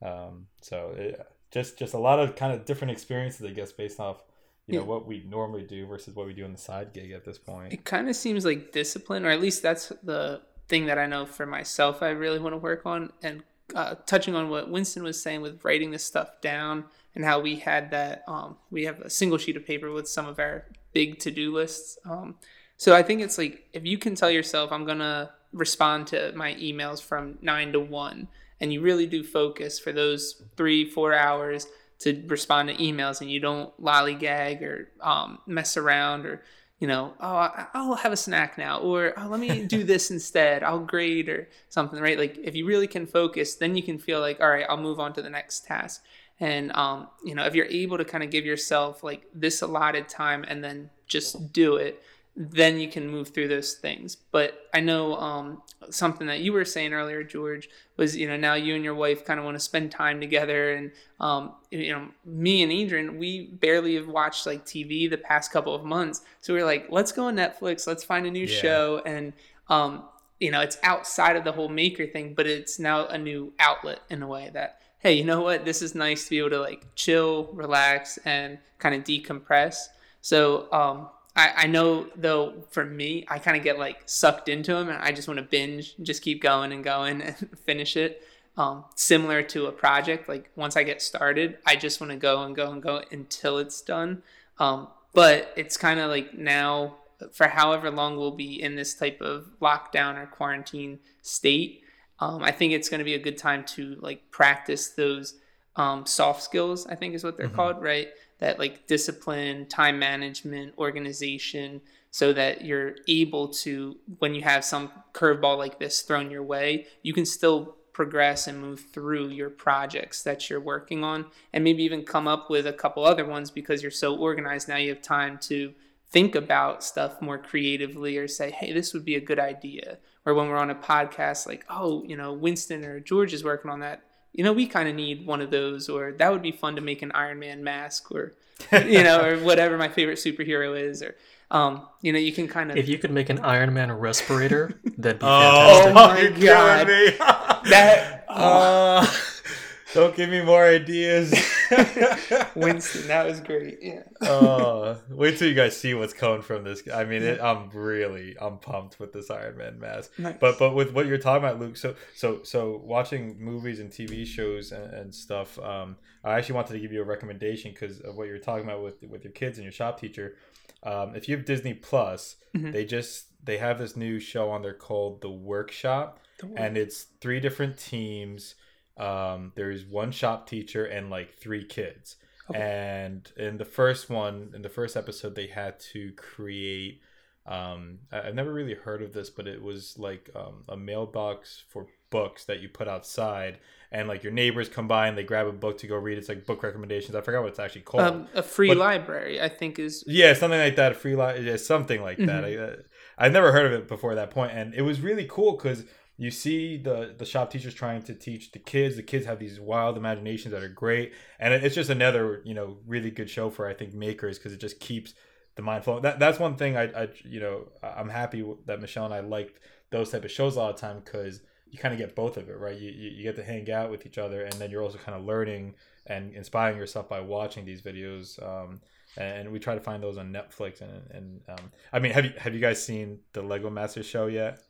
[0.00, 4.00] Um, so it, just just a lot of kind of different experiences, I guess, based
[4.00, 4.22] off
[4.66, 4.86] you know Yeah.
[4.86, 7.72] what we normally do versus what we do in the side gig at this point.
[7.72, 11.24] It kind of seems like discipline, or at least that's the thing that I know
[11.24, 12.02] for myself.
[12.02, 13.42] I really want to work on, and
[13.74, 17.56] uh, touching on what Winston was saying with writing this stuff down, and how we
[17.56, 18.22] had that.
[18.28, 21.52] Um, we have a single sheet of paper with some of our big to do
[21.52, 21.98] lists.
[22.04, 22.36] Um,
[22.76, 26.54] so I think it's like if you can tell yourself, I'm gonna respond to my
[26.54, 28.28] emails from nine to one,
[28.60, 31.66] and you really do focus for those three, four hours
[32.00, 36.42] to respond to emails, and you don't lollygag or um, mess around or
[36.78, 40.62] you know, oh, I'll have a snack now, or oh, let me do this instead.
[40.62, 42.18] I'll grade or something, right?
[42.18, 45.00] Like if you really can focus, then you can feel like, all right, I'll move
[45.00, 46.04] on to the next task.
[46.40, 50.08] And um, you know, if you're able to kind of give yourself like this allotted
[50.08, 52.00] time and then just do it,
[52.40, 54.16] then you can move through those things.
[54.30, 55.60] But I know um,
[55.90, 59.24] something that you were saying earlier, George, was you know now you and your wife
[59.24, 63.46] kind of want to spend time together, and um, you know me and Adrian, we
[63.46, 67.10] barely have watched like TV the past couple of months, so we are like, let's
[67.10, 68.60] go on Netflix, let's find a new Yeah.
[68.60, 69.32] show, and
[69.68, 70.04] um,
[70.38, 74.00] you know it's outside of the whole maker thing, but it's now a new outlet
[74.10, 76.60] in a way that hey, you know what, this is nice to be able to
[76.60, 79.86] like chill, relax, and kind of decompress.
[80.20, 81.08] So um,
[81.38, 84.98] I, I know though for me, I kind of get like sucked into them, and
[84.98, 87.36] I just want to binge, and just keep going and going and
[87.66, 88.22] finish it.
[88.56, 92.42] Um, similar to a project, like once I get started, I just want to go
[92.42, 94.22] and go and go until it's done.
[94.58, 96.96] Um, but it's kind of like now,
[97.32, 101.82] for however long we'll be in this type of lockdown or quarantine state,
[102.18, 105.36] um, I think it's going to be a good time to like practice those
[105.76, 106.84] um, soft skills.
[106.88, 107.54] I think is what they're Mhm.
[107.54, 108.08] called, right?
[108.38, 111.80] That like discipline, time management, organization,
[112.10, 116.86] so that you're able to, when you have some curveball like this thrown your way,
[117.02, 121.82] you can still progress and move through your projects that you're working on, and maybe
[121.82, 124.76] even come up with a couple other ones because you're so organized now.
[124.76, 125.74] You have time to
[126.10, 129.98] think about stuff more creatively or say, hey, this would be a good idea.
[130.24, 133.70] Or when we're on a podcast, like, oh, you know, Winston or George is working
[133.70, 134.02] on that.
[134.32, 136.80] You know, we kind of need one of those, or that would be fun to
[136.80, 138.34] make an Iron Man mask, or,
[138.72, 141.16] you know, or whatever my favorite superhero is, or,
[141.50, 142.76] um, you know, you can kind of.
[142.76, 146.38] If you could make an Iron Man respirator, that'd be Oh, fantastic.
[146.38, 146.86] my God.
[147.70, 149.04] That- Uh,
[149.94, 151.32] don't give me more ideas.
[152.54, 153.78] Winston, that was great.
[153.80, 154.02] Yeah.
[154.28, 156.82] uh, wait till you guys see what's coming from this.
[156.92, 160.12] I mean, it, I'm really I'm pumped with this Iron Man mask.
[160.18, 160.36] Nice.
[160.40, 161.76] But but with what you're talking about, Luke.
[161.76, 165.58] So so so watching movies and TV shows and, and stuff.
[165.58, 168.82] Um, I actually wanted to give you a recommendation because of what you're talking about
[168.82, 170.36] with with your kids and your shop teacher.
[170.82, 172.72] Um, if you have Disney Plus, Mhm.
[172.72, 176.18] they just they have this new show on there called The Workshop,
[176.56, 178.54] and it's three different teams.
[178.98, 182.16] Um, there's one shop teacher and like three kids.
[182.50, 182.58] Okay.
[182.60, 187.00] And in the first one, in the first episode, they had to create.
[187.46, 191.62] Um, I- I've never really heard of this, but it was like um, a mailbox
[191.68, 193.58] for books that you put outside,
[193.92, 196.18] and like your neighbors come by and they grab a book to go read.
[196.18, 197.14] It's like book recommendations.
[197.14, 198.02] I forgot what it's actually called.
[198.02, 200.96] um, a free But- library, I think, is Yeah, something like that.
[200.96, 202.44] Free li- yeah, something like that.
[202.44, 202.76] I, uh,
[203.18, 205.84] I've never heard of it before that point, and it was really cool because
[206.20, 208.96] you see the the shop teachers trying to teach the kids.
[208.96, 212.78] The kids have these wild imaginations that are great, and it's just another you know
[212.86, 215.14] really good show for I think makers because it just keeps
[215.54, 216.02] the mind flowing.
[216.02, 219.60] That that's one thing I, I you know I'm happy that Michelle and I liked
[219.90, 221.40] those type of shows a lot of time because
[221.70, 222.76] you kind of get both of it right.
[222.76, 225.16] You, you you get to hang out with each other, and then you're also kind
[225.16, 228.42] of learning and inspiring yourself by watching these videos.
[228.42, 228.80] Um,
[229.16, 230.80] and we try to find those on Netflix.
[230.80, 234.26] And, and um, I mean, have you have you guys seen the Lego master show
[234.26, 234.60] yet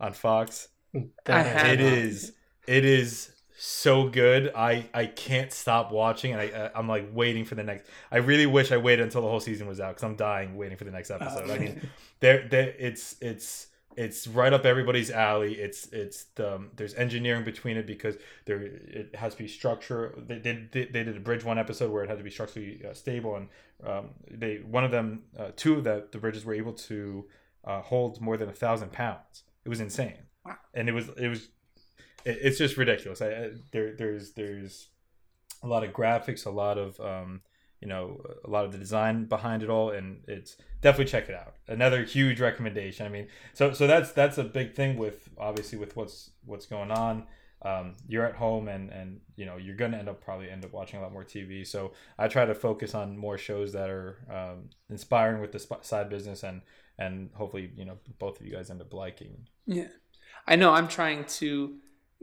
[0.00, 0.68] on Fox?
[1.24, 2.32] That I is have It not- is
[2.66, 4.52] it is so good.
[4.54, 7.88] I I can't stop watching, and I uh, I'm like waiting for the next.
[8.10, 10.76] I really wish I waited until the whole season was out because I'm dying waiting
[10.76, 11.50] for the next episode.
[11.50, 11.88] I mean,
[12.20, 15.54] there there it's it's it's right up everybody's alley.
[15.54, 20.12] It's it's the there's engineering between it because there it has to be structure.
[20.18, 22.82] They did they, they did a bridge one episode where it had to be structurally
[22.88, 23.48] uh, stable, and
[23.86, 27.24] um, they one of them uh, two of the the bridges were able to
[27.64, 29.44] uh, hold more than a thousand pounds.
[29.64, 30.18] It was insane,
[30.74, 31.48] And it was it was
[32.24, 33.22] it, it's just ridiculous.
[33.22, 34.88] I, I, there there's there's
[35.62, 37.42] a lot of graphics, a lot of um,
[37.80, 41.34] you know a lot of the design behind it all and it's definitely check it
[41.34, 41.54] out.
[41.68, 43.06] Another huge recommendation.
[43.06, 46.90] I mean so so that's that's a big thing with obviously with what's what's going
[46.90, 47.26] on.
[47.62, 50.72] Um, you're at home and and you know you're gonna end up probably end up
[50.72, 54.18] watching a lot more tv so i try to focus on more shows that are
[54.30, 56.60] um, inspiring with the sp- side business and
[56.98, 59.48] and hopefully you know both of you guys end up liking.
[59.66, 59.88] Yeah
[60.46, 61.76] i know i'm trying to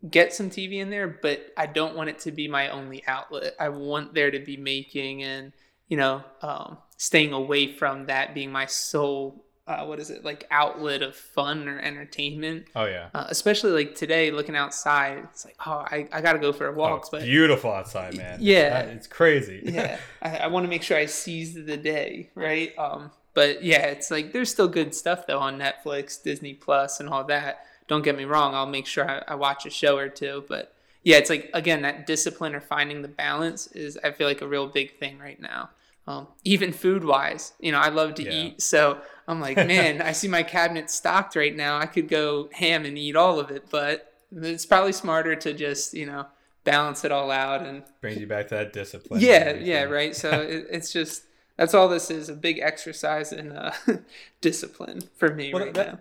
[0.09, 3.55] get some TV in there, but I don't want it to be my only outlet.
[3.59, 5.53] I want there to be making and
[5.87, 10.45] you know um, staying away from that being my sole uh, what is it like
[10.51, 12.65] outlet of fun or entertainment.
[12.75, 13.09] Oh yeah.
[13.13, 16.67] Uh, especially like today, looking outside, it's like oh I, I got to go for
[16.67, 17.03] a walk.
[17.05, 18.39] Oh, but beautiful outside, man.
[18.41, 19.61] Yeah, it's, it's crazy.
[19.63, 22.77] yeah, I, I want to make sure I seize the day, right?
[22.77, 27.07] Um, but yeah, it's like there's still good stuff though on Netflix, Disney Plus, and
[27.07, 30.09] all that don't get me wrong, I'll make sure I, I watch a show or
[30.09, 30.43] two.
[30.47, 30.73] But
[31.03, 34.47] yeah, it's like again that discipline or finding the balance is I feel like a
[34.47, 35.69] real big thing right now.
[36.05, 38.31] Um, even food wise, you know, I love to yeah.
[38.31, 41.77] eat, so I'm like, man, I see my cabinet stocked right now.
[41.77, 45.93] I could go ham and eat all of it, but it's probably smarter to just
[45.93, 46.25] you know
[46.63, 49.21] balance it all out and brings you back to that discipline.
[49.21, 50.15] Yeah, yeah, right.
[50.15, 51.23] So it, it's just
[51.57, 53.73] that's all this is a big exercise in uh,
[54.41, 55.99] discipline for me well, right that, now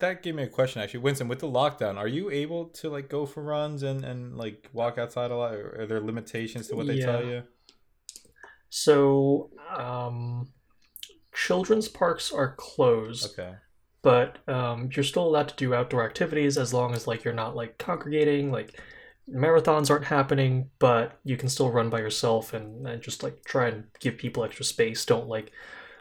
[0.00, 1.00] that gave me a question actually.
[1.00, 4.68] Winston with the lockdown are you able to like go for runs and and like
[4.72, 5.54] walk outside a lot?
[5.54, 7.06] Are there limitations to what they yeah.
[7.06, 7.42] tell you?
[8.68, 10.48] So um
[11.32, 13.54] children's parks are closed okay.
[14.02, 17.54] but um you're still allowed to do outdoor activities as long as like you're not
[17.54, 18.78] like congregating like
[19.32, 23.68] marathons aren't happening but you can still run by yourself and, and just like try
[23.68, 25.04] and give people extra space.
[25.04, 25.52] Don't like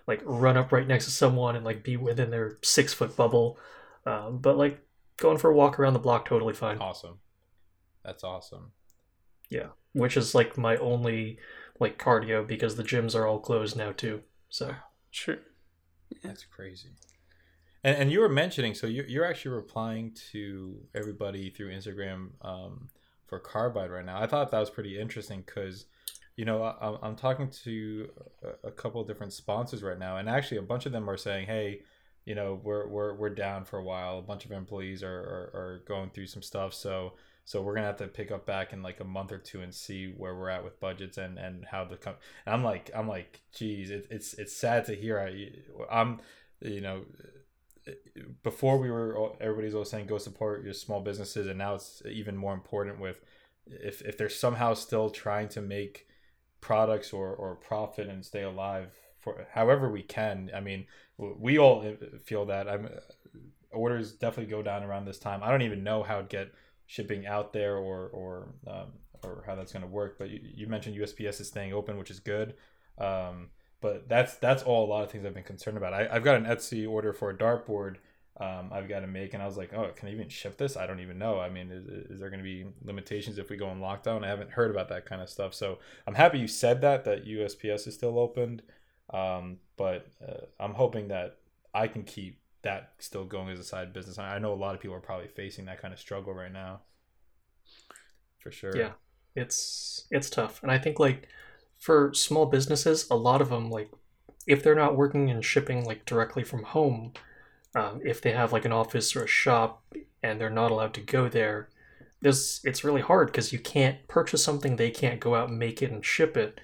[0.08, 3.58] like run up right next to someone and like be within their six foot bubble
[4.06, 4.80] um, but like
[5.18, 6.78] going for a walk around the block, totally fine.
[6.78, 7.20] Awesome.
[8.04, 8.72] That's awesome.
[9.50, 11.40] Yeah, which is like my only
[11.80, 14.22] like cardio because the gyms are all closed now too.
[14.50, 14.76] So
[15.12, 15.40] sure.
[16.24, 16.90] That's crazy.
[17.84, 22.90] And, and you were mentioning, so you're, you're actually replying to everybody through Instagram um,
[23.28, 24.22] for Carbide right now.
[24.22, 25.86] I thought that was pretty interesting because,
[26.36, 28.10] you know, I, I'm talking to
[28.44, 31.18] a, a couple of different sponsors right now, and actually a bunch of them are
[31.18, 31.82] saying, hey,
[32.30, 34.20] you know we're we're we're down for a while.
[34.20, 37.14] A bunch of employees are are, are going through some stuff, so
[37.44, 39.74] so we're gonna have to pick up back in like a month or two and
[39.74, 43.08] see where we're at with budgets and and how the com- and I'm like I'm
[43.08, 45.50] like geez it, it's it's sad to hear I
[45.92, 46.20] I'm
[46.62, 47.02] you know
[48.44, 52.38] before we were everybody's always saying go support your small businesses and now it's even
[52.38, 53.22] more important with
[53.66, 56.06] if if they're somehow still trying to make
[56.62, 60.86] products or or profit and stay alive for however we can I mean
[61.18, 61.86] we all
[62.24, 62.70] feel that.
[62.70, 62.90] I'm
[63.72, 65.44] orders definitely go down around this time.
[65.44, 66.52] I don't even know how to get
[66.86, 68.94] shipping out there or or um,
[69.24, 70.18] or how that's going to work.
[70.18, 72.56] But you, you, mentioned USPS is staying open, which is good.
[72.98, 73.50] Um,
[73.82, 75.94] but that's that's all a lot of things I've been concerned about.
[75.94, 77.98] I, have got an Etsy order for a dartboard.
[78.40, 80.78] Um, I've got to make, and I was like, oh, can I even ship this?
[80.78, 81.42] I don't even know.
[81.42, 84.24] I mean, is, is there going to be limitations if we go in lockdown?
[84.24, 85.54] I haven't heard about that kind of stuff.
[85.54, 88.62] So I'm happy you said that that USPS is still opened.
[89.12, 91.38] Um, but uh, I'm hoping that
[91.74, 94.20] I can keep that still going as a side business.
[94.20, 96.82] I know a lot of people are probably facing that kind of struggle right now.
[98.40, 98.76] For sure.
[98.76, 98.92] Yeah.
[99.36, 100.62] It's it's tough.
[100.64, 101.28] And I think like
[101.78, 103.92] for small businesses, a lot of them like
[104.48, 107.14] if they're not working and shipping like directly from home,
[107.76, 109.84] um, if they have like an office or a shop
[110.24, 111.70] and they're not allowed to go there,
[112.22, 115.82] this it's really hard because you can't purchase something, they can't go out and make
[115.82, 116.60] it and ship it.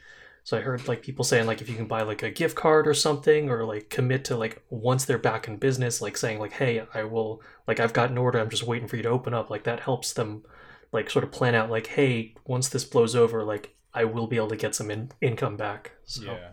[0.45, 2.87] So I heard like people saying like if you can buy like a gift card
[2.87, 6.51] or something or like commit to like once they're back in business, like saying like,
[6.51, 9.33] hey, I will like I've got an order, I'm just waiting for you to open
[9.33, 9.49] up.
[9.49, 10.43] Like that helps them
[10.91, 14.35] like sort of plan out like, hey, once this blows over, like I will be
[14.35, 15.93] able to get some in- income back.
[16.03, 16.51] So yeah.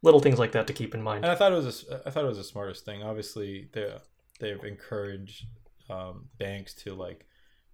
[0.00, 1.22] little things like that to keep in mind.
[1.22, 3.02] And I thought it was a, I thought it was the smartest thing.
[3.02, 3.94] Obviously, they
[4.40, 5.44] they've encouraged
[5.90, 7.26] um, banks to like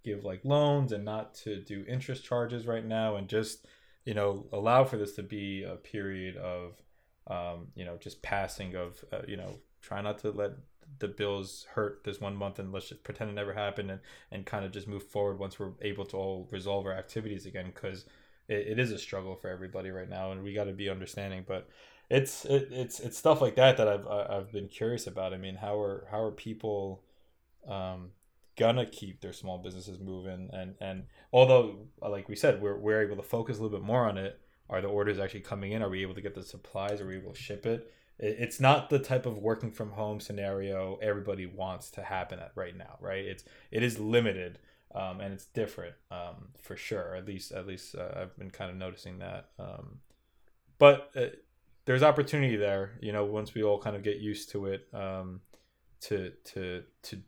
[0.03, 3.65] give like loans and not to do interest charges right now and just
[4.05, 6.81] you know allow for this to be a period of
[7.27, 10.51] um, you know just passing of uh, you know try not to let
[10.99, 13.99] the bills hurt this one month and let's just pretend it never happened and,
[14.31, 17.71] and kind of just move forward once we're able to all resolve our activities again
[17.73, 18.05] because
[18.47, 21.43] it, it is a struggle for everybody right now and we got to be understanding
[21.47, 21.67] but
[22.09, 25.33] it's it, it's it's stuff like that that I've I've been curious about.
[25.33, 27.03] I mean, how are how are people
[27.67, 28.11] um,
[28.57, 31.03] gonna keep their small businesses moving and and
[31.33, 34.39] although like we said we're, we're able to focus a little bit more on it.
[34.67, 35.83] Are the orders actually coming in?
[35.83, 36.99] Are we able to get the supplies?
[36.99, 37.93] Are we able to ship it?
[38.17, 42.75] It's not the type of working from home scenario everybody wants to happen at right
[42.75, 43.25] now right?
[43.25, 44.59] It's it is limited
[44.93, 47.15] um, and it's different um, for sure.
[47.15, 49.99] At least at least uh, i've been kind of noticing that um,
[50.77, 51.27] but uh,
[51.85, 52.97] there's opportunity there.
[53.01, 55.41] You know, once we all kind of get used to it, um,
[56.01, 57.21] to to to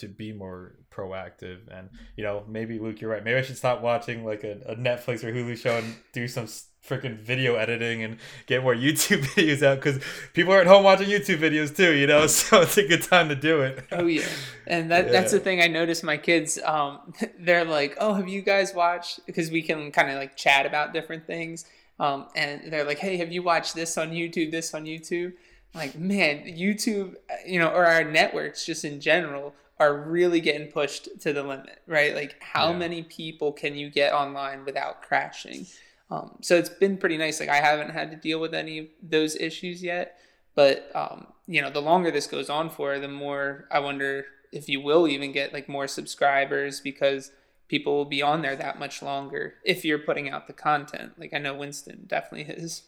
[0.00, 1.60] to be more proactive.
[1.70, 3.24] And you know maybe luke you're right.
[3.24, 6.46] Maybe i should stop watching like a, a netflix or hulu show and do some
[6.86, 11.08] freaking video editing and get more youtube videos out because people are at home watching
[11.08, 12.26] youtube videos too you know?
[12.26, 13.84] So it's a good time to do it.
[13.92, 14.26] Oh yeah.
[14.66, 15.12] And that, yeah.
[15.12, 19.24] that's the thing i noticed my kids um, they're like oh have you guys watched?
[19.26, 21.64] Because we can kind of like chat about different things.
[21.98, 25.34] Um, and they're like hey have you watched this on youtube this on youtube?
[25.74, 27.14] Like man youtube
[27.46, 31.80] you know or our networks just in general are really getting pushed to the limit
[31.86, 32.76] right like how yeah.
[32.76, 35.66] many people can you get online without crashing
[36.10, 38.86] um, so it's been pretty nice like i haven't had to deal with any of
[39.02, 40.18] those issues yet
[40.54, 44.68] but um, you know the longer this goes on for the more i wonder if
[44.68, 47.32] you will even get like more subscribers because
[47.66, 51.32] people will be on there that much longer if you're putting out the content like
[51.32, 52.82] i know winston definitely is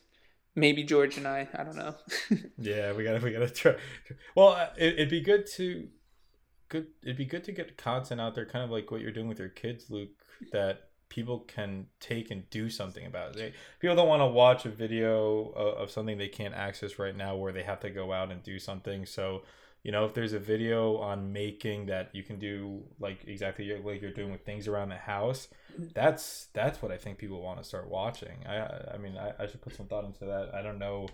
[0.55, 1.49] maybe George and I.
[1.55, 1.95] I don't know.
[2.59, 3.77] yeah, we gotta we gotta try.
[4.35, 5.89] Well, uh, it, would be good to
[6.73, 6.87] good.
[7.03, 9.39] It'd be good to get content out there, kind of like what you're doing with
[9.39, 10.11] your kids, Luke.
[10.51, 13.35] That people can take and do something about
[13.79, 17.37] people don't want to watch a video of, of something they can't access right now,
[17.37, 19.07] where they have to go out and do something.
[19.07, 19.43] So
[19.83, 24.01] you know if there's a video on making that you can do like exactly like
[24.01, 25.49] you're doing with things around the house
[25.93, 29.47] that's that's what i think people want to start watching i i mean i, I
[29.49, 31.09] should put some thought into that i don't know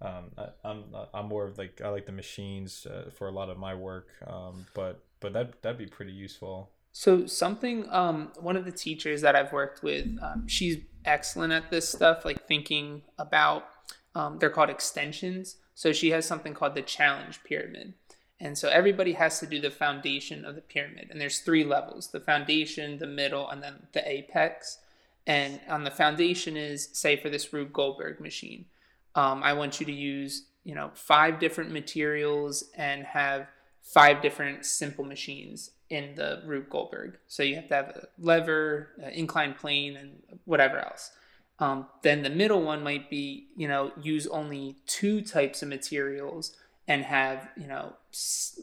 [0.00, 3.32] um, I, am I'm, I'm more of like I like the machines uh, for a
[3.32, 6.70] lot of my work, um, but but that that'd be pretty useful.
[6.92, 11.70] So something, um, one of the teachers that I've worked with, um, she's excellent at
[11.70, 13.68] this stuff, like thinking about.
[14.14, 15.56] Um, they're called extensions.
[15.74, 17.94] So she has something called the challenge pyramid.
[18.40, 21.08] And so everybody has to do the foundation of the pyramid.
[21.10, 24.78] And there's three levels the foundation, the middle, and then the apex.
[25.26, 28.66] And on the foundation is, say, for this Rube Goldberg machine,
[29.18, 33.48] um, I want you to use, you know, five different materials and have
[33.82, 37.18] five different simple machines in the Rube Goldberg.
[37.26, 40.10] So you have to have a lever, an inclined plane, and
[40.44, 41.10] whatever else.
[41.58, 46.54] Um, then the middle one might be, you know, use only two types of materials
[46.88, 47.92] and have you know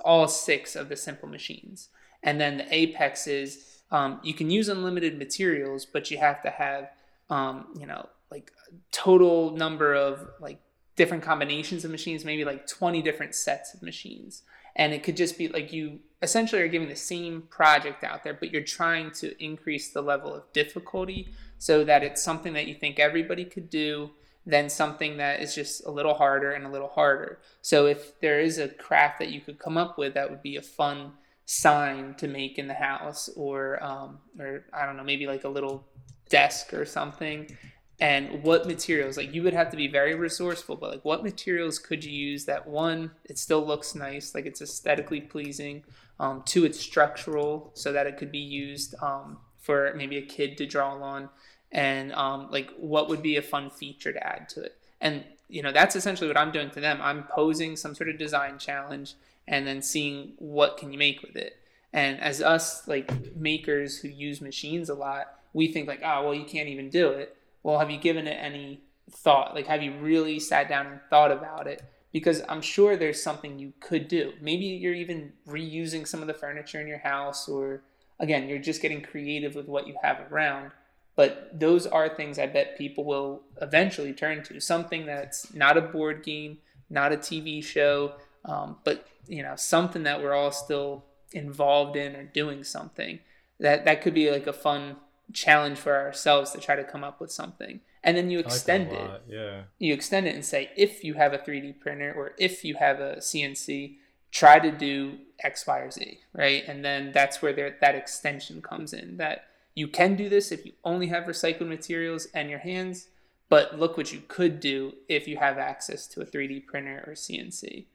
[0.04, 1.90] all six of the simple machines
[2.24, 6.50] and then the apex is um, you can use unlimited materials but you have to
[6.50, 6.90] have
[7.30, 8.52] um, you know like
[8.92, 10.60] total number of like
[10.96, 14.44] different combinations of machines maybe like 20 different sets of machines
[14.76, 18.34] and it could just be like you essentially are giving the same project out there
[18.34, 22.76] but you're trying to increase the level of difficulty so that it's something that you
[22.76, 24.10] think everybody could do
[24.46, 27.40] than something that is just a little harder and a little harder.
[27.62, 30.56] So if there is a craft that you could come up with that would be
[30.56, 31.14] a fun
[31.46, 35.50] sign to make in the house or um, or I don't know, maybe like a
[35.50, 35.88] little
[36.30, 37.58] desk or something.
[38.00, 41.80] And what materials, like you would have to be very resourceful, but like what materials
[41.80, 45.84] could you use that one, it still looks nice, like it's aesthetically pleasing,
[46.20, 50.58] um, two, it's structural so that it could be used um, for maybe a kid
[50.58, 51.30] to draw on
[51.72, 54.78] and um, like what would be a fun feature to add to it.
[55.02, 57.00] And you know that's essentially what I'm doing to them.
[57.02, 59.14] I'm posing some sort of design challenge
[59.48, 61.58] and then seeing what can you make with it.
[61.94, 66.34] And as us like makers who use machines a lot, we think like, oh well,
[66.34, 67.38] you can't even do it.
[67.66, 69.56] Well, have you given it any thought?
[69.56, 71.82] Like, have you really sat down and thought about it?
[72.12, 74.34] Because I'm sure there's something you could do.
[74.40, 77.82] Maybe you're even reusing some of the furniture in your house, or
[78.20, 80.72] again, you're just getting creative with what you have around
[81.16, 84.60] but those are things I bet people will eventually turn to.
[84.60, 86.58] Something that's not a board game,
[86.90, 88.14] not a TV show,
[88.44, 93.20] um, but you know something that we're all still involved in or doing something.
[93.60, 94.98] That that could be like a fun
[95.34, 97.82] challenge for ourselves to try to come up with something.
[98.04, 99.22] And then you extend like it.
[99.28, 99.62] Yeah.
[99.80, 103.00] You extend it and say if you have a 3D printer or if you have
[103.00, 103.96] a CNC,
[104.32, 106.64] try to do X, Y, or Z, right?
[106.68, 109.18] And then that's where there, that extension comes in.
[109.18, 113.08] That you can do this if you only have recycled materials and your hands,
[113.50, 117.14] but look what you could do if you have access to a 3D printer or
[117.14, 117.86] CNC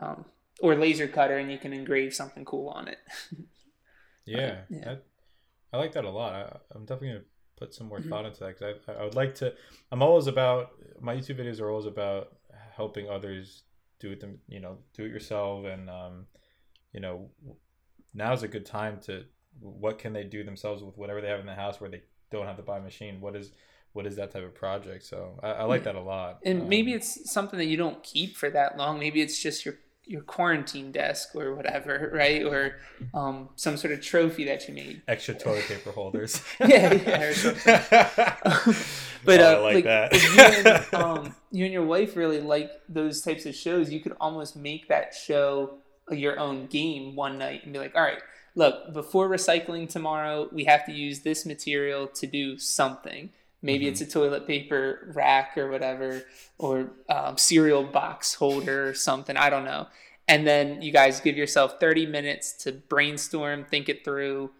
[0.00, 0.24] um,
[0.60, 2.98] or laser cutter and you can engrave something cool on it.
[4.24, 4.92] yeah, yeah.
[4.92, 4.96] I,
[5.72, 6.32] I, like that a lot.
[6.32, 8.08] I, am definitely going to put some more mm-hmm.
[8.08, 9.54] thought into that because I, I would like to.
[9.92, 12.36] I'm always about, my YouTube videos are always about
[12.74, 13.62] helping others
[13.98, 15.66] do it, them, you know, do it yourself.
[15.66, 16.26] And, um,
[16.92, 17.30] you know,
[18.14, 19.24] now's a good time to
[19.58, 22.46] what can they do themselves with whatever they have in the house where they don't
[22.46, 23.52] have to buy a machine what is
[23.92, 26.68] what is that type of project so i, I like that a lot and um,
[26.68, 29.74] maybe it's something that you don't keep for that long maybe it's just your
[30.10, 32.44] your quarantine desk or whatever, right?
[32.44, 32.76] Or
[33.14, 35.02] um, some sort of trophy that you made.
[35.06, 36.42] Extra toilet paper holders.
[36.60, 38.36] yeah, yeah,
[39.24, 40.12] but Oh, I uh, like like, that.
[40.12, 40.40] you,
[40.72, 44.56] and, um, you and your wife really like those types of shows, you could almost
[44.56, 45.74] make that show
[46.10, 48.20] your own game one night and be like, all right,
[48.56, 53.30] look, before recycling tomorrow, we have to use this material to do something.
[53.62, 53.92] Maybe Mm-hmm.
[53.92, 56.22] it's a toilet paper rack or whatever,
[56.58, 59.36] or um, cereal box holder or something.
[59.36, 59.86] I don't know.
[60.28, 64.50] And then you guys give yourself 30 minutes to brainstorm, think it through,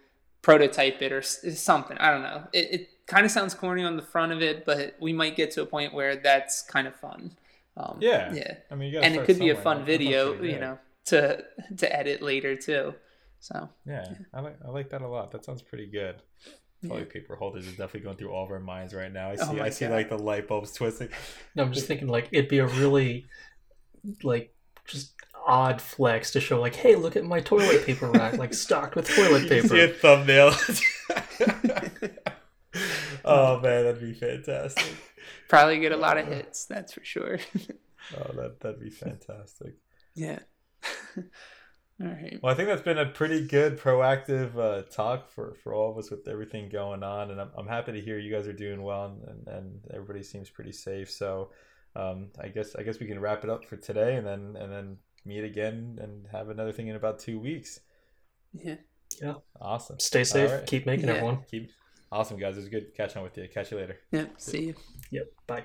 [0.41, 1.97] prototype it, or something.
[1.97, 2.43] I don't know.
[2.51, 5.51] It, it kind of sounds corny on the front of it, but we might get
[5.51, 7.37] to a point where that's kind of fun.
[7.77, 8.33] Um, Yeah.
[8.33, 8.55] Yeah.
[8.69, 11.43] I mean, you And it could be a fun video, you know, to
[11.77, 12.93] to edit later too.
[13.39, 15.31] So Yeah, I like I like that a lot.
[15.31, 16.21] That sounds pretty good.
[16.87, 19.29] Toilet paper holders is definitely going through all of our minds right now.
[19.29, 19.93] I oh see Oh my I see God.
[19.93, 21.09] like the light bulbs twisting.
[21.55, 23.25] No, I'm just thinking like it'd be a really
[24.23, 24.53] like
[24.87, 25.13] just
[25.45, 29.07] odd flex to show like, hey, look at my toilet paper rack, like stocked with
[29.15, 29.99] toilet You can see a paper.
[29.99, 30.53] thumbnail.
[33.25, 34.95] oh man, that'd be fantastic.
[35.47, 37.39] probably get a lot of uh, hits, that's for sure.
[38.17, 39.73] Oh, that that'd be fantastic.
[40.15, 40.39] yeah.
[42.01, 42.39] All right.
[42.41, 45.97] Well, I think that's been a pretty good proactive uh, talk for, for all of
[45.97, 48.81] us with everything going on, and I'm, I'm happy to hear you guys are doing
[48.81, 51.11] well and, and everybody seems pretty safe.
[51.11, 51.51] So,
[51.95, 54.71] um, I guess I guess we can wrap it up for today, and then and
[54.71, 57.81] then meet again and have another thing in about two weeks.
[58.53, 58.75] Yeah.
[59.21, 59.35] Yeah.
[59.59, 59.99] Awesome.
[59.99, 60.49] Stay safe.
[60.49, 60.65] All right.
[60.65, 61.15] Keep making Yeah.
[61.15, 61.39] everyone.
[61.51, 61.71] Keep
[62.11, 62.55] awesome, guys.
[62.55, 63.47] It was good catching up with you.
[63.53, 63.97] Catch you later.
[64.11, 64.33] Yep.
[64.37, 64.75] See you.
[65.11, 65.25] Yep.
[65.47, 65.63] Bye.